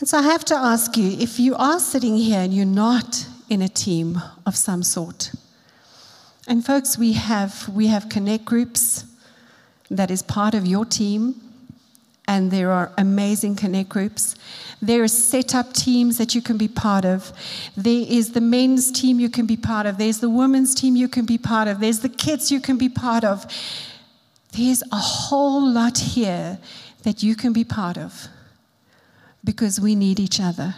And 0.00 0.08
so 0.08 0.18
I 0.18 0.22
have 0.22 0.44
to 0.46 0.56
ask 0.56 0.96
you 0.96 1.16
if 1.20 1.38
you 1.38 1.54
are 1.54 1.78
sitting 1.78 2.16
here 2.16 2.40
and 2.40 2.52
you're 2.52 2.66
not 2.66 3.28
in 3.48 3.62
a 3.62 3.68
team 3.68 4.20
of 4.44 4.56
some 4.56 4.82
sort, 4.82 5.30
and 6.48 6.66
folks, 6.66 6.98
we 6.98 7.12
have, 7.12 7.68
we 7.68 7.86
have 7.86 8.08
connect 8.08 8.44
groups 8.44 9.04
that 9.96 10.10
is 10.10 10.22
part 10.22 10.54
of 10.54 10.66
your 10.66 10.84
team 10.84 11.40
and 12.26 12.50
there 12.50 12.70
are 12.70 12.90
amazing 12.96 13.54
connect 13.54 13.88
groups. 13.90 14.34
There 14.80 15.02
are 15.02 15.08
set 15.08 15.54
up 15.54 15.72
teams 15.72 16.18
that 16.18 16.34
you 16.34 16.40
can 16.40 16.56
be 16.56 16.68
part 16.68 17.04
of. 17.04 17.32
There 17.76 18.04
is 18.08 18.32
the 18.32 18.40
men's 18.40 18.90
team 18.90 19.20
you 19.20 19.28
can 19.28 19.46
be 19.46 19.56
part 19.56 19.86
of. 19.86 19.98
There's 19.98 20.20
the 20.20 20.30
women's 20.30 20.74
team 20.74 20.96
you 20.96 21.08
can 21.08 21.26
be 21.26 21.38
part 21.38 21.68
of. 21.68 21.80
There's 21.80 22.00
the 22.00 22.08
kids 22.08 22.50
you 22.50 22.60
can 22.60 22.78
be 22.78 22.88
part 22.88 23.24
of. 23.24 23.46
There's 24.52 24.82
a 24.90 24.96
whole 24.96 25.66
lot 25.66 25.98
here 25.98 26.58
that 27.02 27.22
you 27.22 27.34
can 27.34 27.52
be 27.52 27.64
part 27.64 27.98
of 27.98 28.28
because 29.44 29.80
we 29.80 29.94
need 29.94 30.18
each 30.18 30.40
other. 30.40 30.74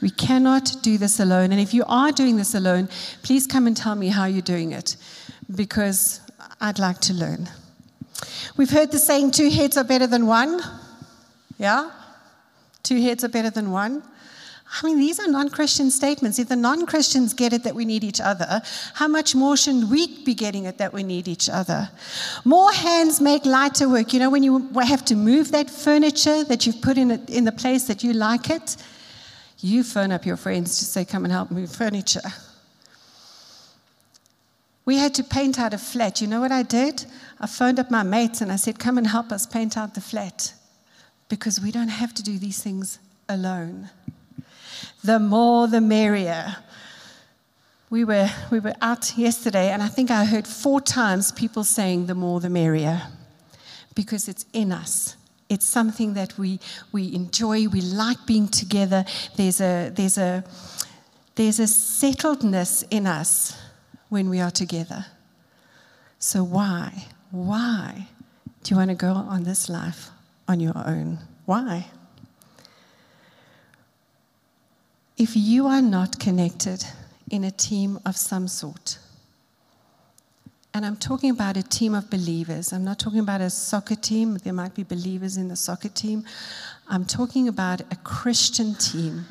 We 0.00 0.10
cannot 0.10 0.76
do 0.82 0.96
this 0.96 1.20
alone. 1.20 1.52
And 1.52 1.60
if 1.60 1.74
you 1.74 1.84
are 1.86 2.12
doing 2.12 2.36
this 2.36 2.54
alone, 2.54 2.88
please 3.22 3.46
come 3.46 3.66
and 3.66 3.76
tell 3.76 3.94
me 3.94 4.08
how 4.08 4.24
you're 4.24 4.42
doing 4.42 4.72
it 4.72 4.96
because 5.54 6.20
I'd 6.60 6.78
like 6.78 7.00
to 7.02 7.14
learn. 7.14 7.48
We've 8.56 8.70
heard 8.70 8.92
the 8.92 8.98
saying, 8.98 9.32
two 9.32 9.50
heads 9.50 9.76
are 9.76 9.84
better 9.84 10.06
than 10.06 10.26
one. 10.26 10.60
Yeah? 11.58 11.90
Two 12.82 13.00
heads 13.00 13.24
are 13.24 13.28
better 13.28 13.50
than 13.50 13.70
one. 13.70 14.02
I 14.82 14.86
mean, 14.86 14.98
these 14.98 15.20
are 15.20 15.28
non 15.28 15.50
Christian 15.50 15.90
statements. 15.90 16.38
If 16.38 16.48
the 16.48 16.56
non 16.56 16.86
Christians 16.86 17.32
get 17.32 17.52
it 17.52 17.62
that 17.62 17.74
we 17.74 17.84
need 17.84 18.02
each 18.02 18.20
other, 18.20 18.60
how 18.94 19.06
much 19.06 19.34
more 19.34 19.56
should 19.56 19.90
we 19.90 20.24
be 20.24 20.34
getting 20.34 20.64
it 20.64 20.78
that 20.78 20.92
we 20.92 21.02
need 21.02 21.28
each 21.28 21.48
other? 21.48 21.90
More 22.44 22.72
hands 22.72 23.20
make 23.20 23.44
lighter 23.44 23.88
work. 23.88 24.12
You 24.12 24.18
know, 24.18 24.30
when 24.30 24.42
you 24.42 24.68
have 24.80 25.04
to 25.06 25.14
move 25.14 25.52
that 25.52 25.70
furniture 25.70 26.42
that 26.44 26.66
you've 26.66 26.82
put 26.82 26.98
in, 26.98 27.12
it, 27.12 27.30
in 27.30 27.44
the 27.44 27.52
place 27.52 27.84
that 27.84 28.02
you 28.02 28.14
like 28.14 28.50
it, 28.50 28.76
you 29.60 29.84
phone 29.84 30.10
up 30.10 30.26
your 30.26 30.36
friends 30.36 30.78
to 30.78 30.84
say, 30.84 31.04
Come 31.04 31.24
and 31.24 31.32
help 31.32 31.50
move 31.50 31.70
furniture. 31.70 32.20
We 34.84 34.98
had 34.98 35.14
to 35.14 35.24
paint 35.24 35.58
out 35.58 35.72
a 35.72 35.78
flat. 35.78 36.20
You 36.20 36.26
know 36.26 36.40
what 36.40 36.52
I 36.52 36.62
did? 36.62 37.06
I 37.40 37.46
phoned 37.46 37.78
up 37.78 37.90
my 37.90 38.02
mates 38.02 38.40
and 38.40 38.52
I 38.52 38.56
said, 38.56 38.78
Come 38.78 38.98
and 38.98 39.06
help 39.06 39.32
us 39.32 39.46
paint 39.46 39.76
out 39.76 39.94
the 39.94 40.00
flat 40.00 40.52
because 41.28 41.60
we 41.60 41.70
don't 41.70 41.88
have 41.88 42.12
to 42.14 42.22
do 42.22 42.38
these 42.38 42.62
things 42.62 42.98
alone. 43.28 43.90
The 45.02 45.18
more, 45.18 45.66
the 45.68 45.80
merrier. 45.80 46.56
We 47.90 48.04
were, 48.04 48.28
we 48.50 48.60
were 48.60 48.74
out 48.80 49.16
yesterday, 49.16 49.70
and 49.70 49.82
I 49.82 49.88
think 49.88 50.10
I 50.10 50.24
heard 50.24 50.46
four 50.46 50.80
times 50.80 51.32
people 51.32 51.64
saying, 51.64 52.06
The 52.06 52.14
more, 52.14 52.40
the 52.40 52.50
merrier, 52.50 53.02
because 53.94 54.28
it's 54.28 54.44
in 54.52 54.72
us. 54.72 55.16
It's 55.48 55.66
something 55.66 56.14
that 56.14 56.36
we, 56.38 56.58
we 56.90 57.14
enjoy, 57.14 57.68
we 57.68 57.80
like 57.82 58.26
being 58.26 58.48
together. 58.48 59.04
There's 59.36 59.60
a, 59.60 59.90
there's, 59.94 60.18
a, 60.18 60.42
there's 61.36 61.60
a 61.60 61.64
settledness 61.64 62.84
in 62.90 63.06
us 63.06 63.56
when 64.14 64.30
we 64.30 64.40
are 64.40 64.50
together. 64.50 65.06
So, 66.20 66.44
why? 66.44 67.06
Why 67.32 68.06
do 68.62 68.70
you 68.70 68.76
want 68.78 68.90
to 68.90 68.94
go 68.94 69.12
on 69.12 69.42
this 69.42 69.68
life 69.68 70.10
on 70.46 70.60
your 70.60 70.78
own? 70.78 71.18
Why? 71.46 71.86
If 75.18 75.36
you 75.36 75.66
are 75.66 75.82
not 75.82 76.20
connected 76.20 76.84
in 77.28 77.42
a 77.44 77.50
team 77.50 77.98
of 78.06 78.16
some 78.16 78.46
sort, 78.48 78.98
And 80.76 80.84
I'm 80.84 80.96
talking 80.96 81.30
about 81.30 81.56
a 81.56 81.62
team 81.62 81.94
of 81.94 82.10
believers. 82.10 82.72
I'm 82.72 82.84
not 82.84 82.98
talking 82.98 83.20
about 83.20 83.40
a 83.40 83.48
soccer 83.48 83.94
team. 83.94 84.38
There 84.38 84.52
might 84.52 84.74
be 84.74 84.82
believers 84.82 85.36
in 85.36 85.46
the 85.46 85.54
soccer 85.54 85.88
team. 85.88 86.24
I'm 86.88 87.04
talking 87.04 87.46
about 87.46 87.80
a 87.92 87.96
Christian 88.02 88.74
team. 88.74 89.26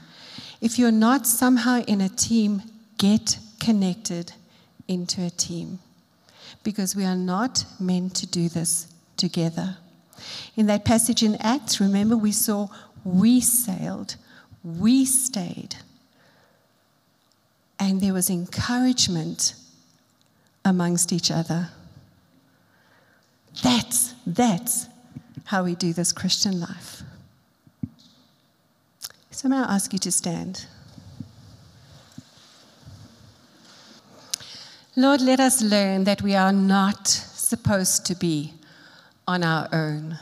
If 0.61 0.79
you're 0.79 0.99
not 1.07 1.27
somehow 1.27 1.83
in 1.85 1.99
a 1.99 2.07
team, 2.07 2.61
get 2.97 3.39
connected 3.59 4.31
into 4.87 5.25
a 5.25 5.29
team 5.29 5.79
because 6.63 6.95
we 6.95 7.05
are 7.05 7.15
not 7.15 7.65
meant 7.79 8.15
to 8.15 8.27
do 8.27 8.49
this 8.49 8.87
together. 9.17 9.77
In 10.55 10.67
that 10.67 10.85
passage 10.85 11.23
in 11.23 11.35
Acts, 11.35 11.79
remember 11.79 12.15
we 12.15 12.31
saw 12.31 12.67
we 13.03 13.41
sailed, 13.41 14.15
we 14.63 15.05
stayed, 15.05 15.75
and 17.79 17.99
there 17.99 18.13
was 18.13 18.29
encouragement 18.29 19.55
amongst 20.63 21.11
each 21.11 21.29
other. 21.29 21.69
That's, 23.61 24.13
that's 24.25 24.87
how 25.45 25.63
we 25.63 25.75
do 25.75 25.91
this 25.91 26.13
Christian 26.13 26.59
life. 26.59 27.03
So, 29.31 29.49
may 29.49 29.57
I 29.57 29.75
ask 29.75 29.91
you 29.91 29.99
to 29.99 30.11
stand? 30.11 30.65
Lord, 34.95 35.21
let 35.21 35.39
us 35.39 35.63
learn 35.63 36.03
that 36.03 36.21
we 36.21 36.35
are 36.35 36.53
not 36.53 37.07
supposed 37.07 38.05
to 38.05 38.15
be 38.15 38.53
on 39.27 39.43
our 39.43 39.67
own. 39.73 40.19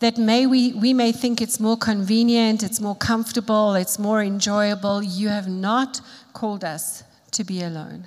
That 0.00 0.16
may 0.16 0.46
we, 0.46 0.72
we 0.72 0.94
may 0.94 1.12
think 1.12 1.42
it's 1.42 1.60
more 1.60 1.76
convenient, 1.76 2.62
it's 2.62 2.80
more 2.80 2.94
comfortable, 2.94 3.74
it's 3.74 3.98
more 3.98 4.22
enjoyable. 4.22 5.02
You 5.02 5.28
have 5.28 5.46
not 5.46 6.00
called 6.32 6.64
us 6.64 7.04
to 7.32 7.44
be 7.44 7.62
alone. 7.62 8.06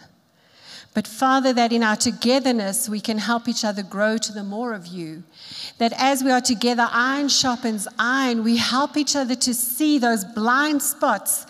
But 0.95 1.05
Father, 1.05 1.53
that 1.53 1.71
in 1.71 1.83
our 1.83 1.95
togetherness 1.95 2.89
we 2.89 2.99
can 2.99 3.19
help 3.19 3.47
each 3.47 3.63
other 3.63 3.83
grow 3.83 4.17
to 4.17 4.33
the 4.33 4.43
more 4.43 4.73
of 4.73 4.87
you. 4.87 5.21
That 5.77 5.93
as 5.97 6.23
we 6.23 6.31
are 6.31 6.41
together, 6.41 6.87
iron 6.91 7.29
sharpens 7.29 7.87
iron, 7.99 8.43
we 8.43 8.57
help 8.57 8.97
each 8.97 9.15
other 9.15 9.35
to 9.35 9.53
see 9.53 9.99
those 9.99 10.25
blind 10.25 10.81
spots 10.81 11.45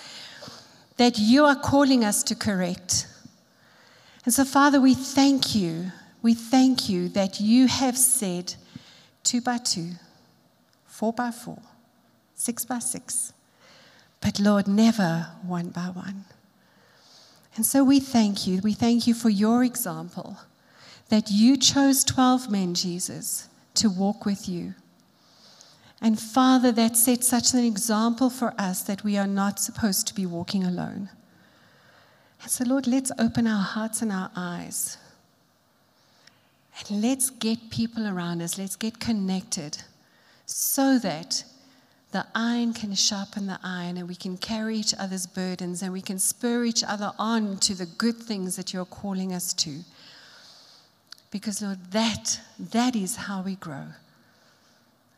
that 0.98 1.18
you 1.18 1.46
are 1.46 1.56
calling 1.56 2.04
us 2.04 2.22
to 2.24 2.36
correct. 2.36 3.08
And 4.26 4.34
so, 4.34 4.46
Father, 4.46 4.80
we 4.80 4.94
thank 4.94 5.56
you. 5.56 5.92
We 6.22 6.34
thank 6.34 6.88
you 6.88 7.10
that 7.10 7.40
you 7.40 7.68
have 7.68 7.98
said 7.98 8.54
two 9.24 9.42
by 9.42 9.58
two, 9.58 9.92
four 10.86 11.12
by 11.12 11.32
four, 11.32 11.62
six 12.36 12.64
by 12.64 12.80
six, 12.80 13.34
but 14.22 14.40
Lord, 14.40 14.68
never 14.68 15.28
one 15.42 15.70
by 15.70 15.90
one. 15.90 16.26
And 17.56 17.66
so 17.66 17.84
we 17.84 18.00
thank 18.00 18.48
you. 18.48 18.62
We 18.64 18.74
thank 18.74 19.08
you 19.08 19.14
for 19.14 19.30
your 19.30 19.64
example 19.64 20.38
that 21.10 21.30
you 21.30 21.58
chose 21.58 22.04
12 22.06 22.50
men, 22.50 22.74
Jesus, 22.74 23.50
to 23.74 23.90
walk 23.90 24.26
with 24.26 24.48
you. 24.48 24.76
And 26.02 26.20
Father, 26.20 26.72
that 26.72 26.96
set 26.96 27.24
such 27.24 27.54
an 27.54 27.60
example 27.60 28.30
for 28.30 28.54
us 28.58 28.82
that 28.84 29.04
we 29.04 29.18
are 29.18 29.28
not 29.28 29.60
supposed 29.60 30.08
to 30.08 30.16
be 30.16 30.26
walking 30.26 30.64
alone. 30.64 31.10
So, 32.48 32.64
Lord, 32.66 32.88
let's 32.88 33.12
open 33.20 33.48
our 33.48 33.64
hearts 33.64 34.02
and 34.02 34.12
our 34.12 34.32
eyes. 34.36 34.98
And 36.90 37.02
let's 37.02 37.30
get 37.30 37.70
people 37.70 38.08
around 38.08 38.42
us, 38.42 38.58
let's 38.58 38.76
get 38.76 39.00
connected 39.00 39.78
so 40.46 40.98
that 41.00 41.44
the 42.12 42.26
iron 42.36 42.74
can 42.74 42.94
sharpen 42.94 43.48
the 43.48 43.60
iron 43.64 43.98
and 43.98 44.08
we 44.08 44.16
can 44.16 44.38
carry 44.38 44.78
each 44.78 44.94
other's 45.00 45.26
burdens 45.26 45.82
and 45.82 45.94
we 45.94 46.02
can 46.02 46.20
spur 46.20 46.66
each 46.66 46.84
other 46.84 47.12
on 47.18 47.58
to 47.60 47.74
the 47.74 47.86
good 47.86 48.18
things 48.18 48.56
that 48.58 48.74
you're 48.74 48.86
calling 48.86 49.34
us 49.34 49.54
to. 49.54 49.80
Because, 51.30 51.62
Lord, 51.62 51.80
that, 51.92 52.42
that 52.60 52.96
is 52.96 53.16
how 53.16 53.42
we 53.42 53.56
grow. 53.56 53.86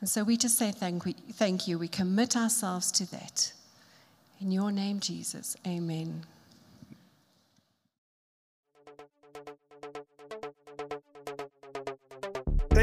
And 0.02 0.10
so 0.10 0.24
we 0.24 0.38
just 0.38 0.58
say 0.58 0.72
thank, 0.72 1.06
we, 1.06 1.14
thank 1.14 1.68
you. 1.68 1.80
We 1.80 1.88
commit 1.88 2.36
ourselves 2.36 2.92
to 2.94 3.10
that. 3.12 3.54
In 4.40 4.52
your 4.52 4.72
name, 4.72 5.00
Jesus. 5.00 5.56
Amen. 5.66 6.26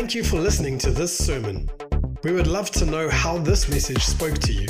Thank 0.00 0.14
you 0.14 0.24
for 0.24 0.40
listening 0.40 0.78
to 0.78 0.90
this 0.90 1.14
sermon. 1.14 1.68
We 2.24 2.32
would 2.32 2.46
love 2.46 2.70
to 2.70 2.86
know 2.86 3.10
how 3.10 3.36
this 3.36 3.68
message 3.68 4.02
spoke 4.02 4.38
to 4.38 4.50
you. 4.50 4.66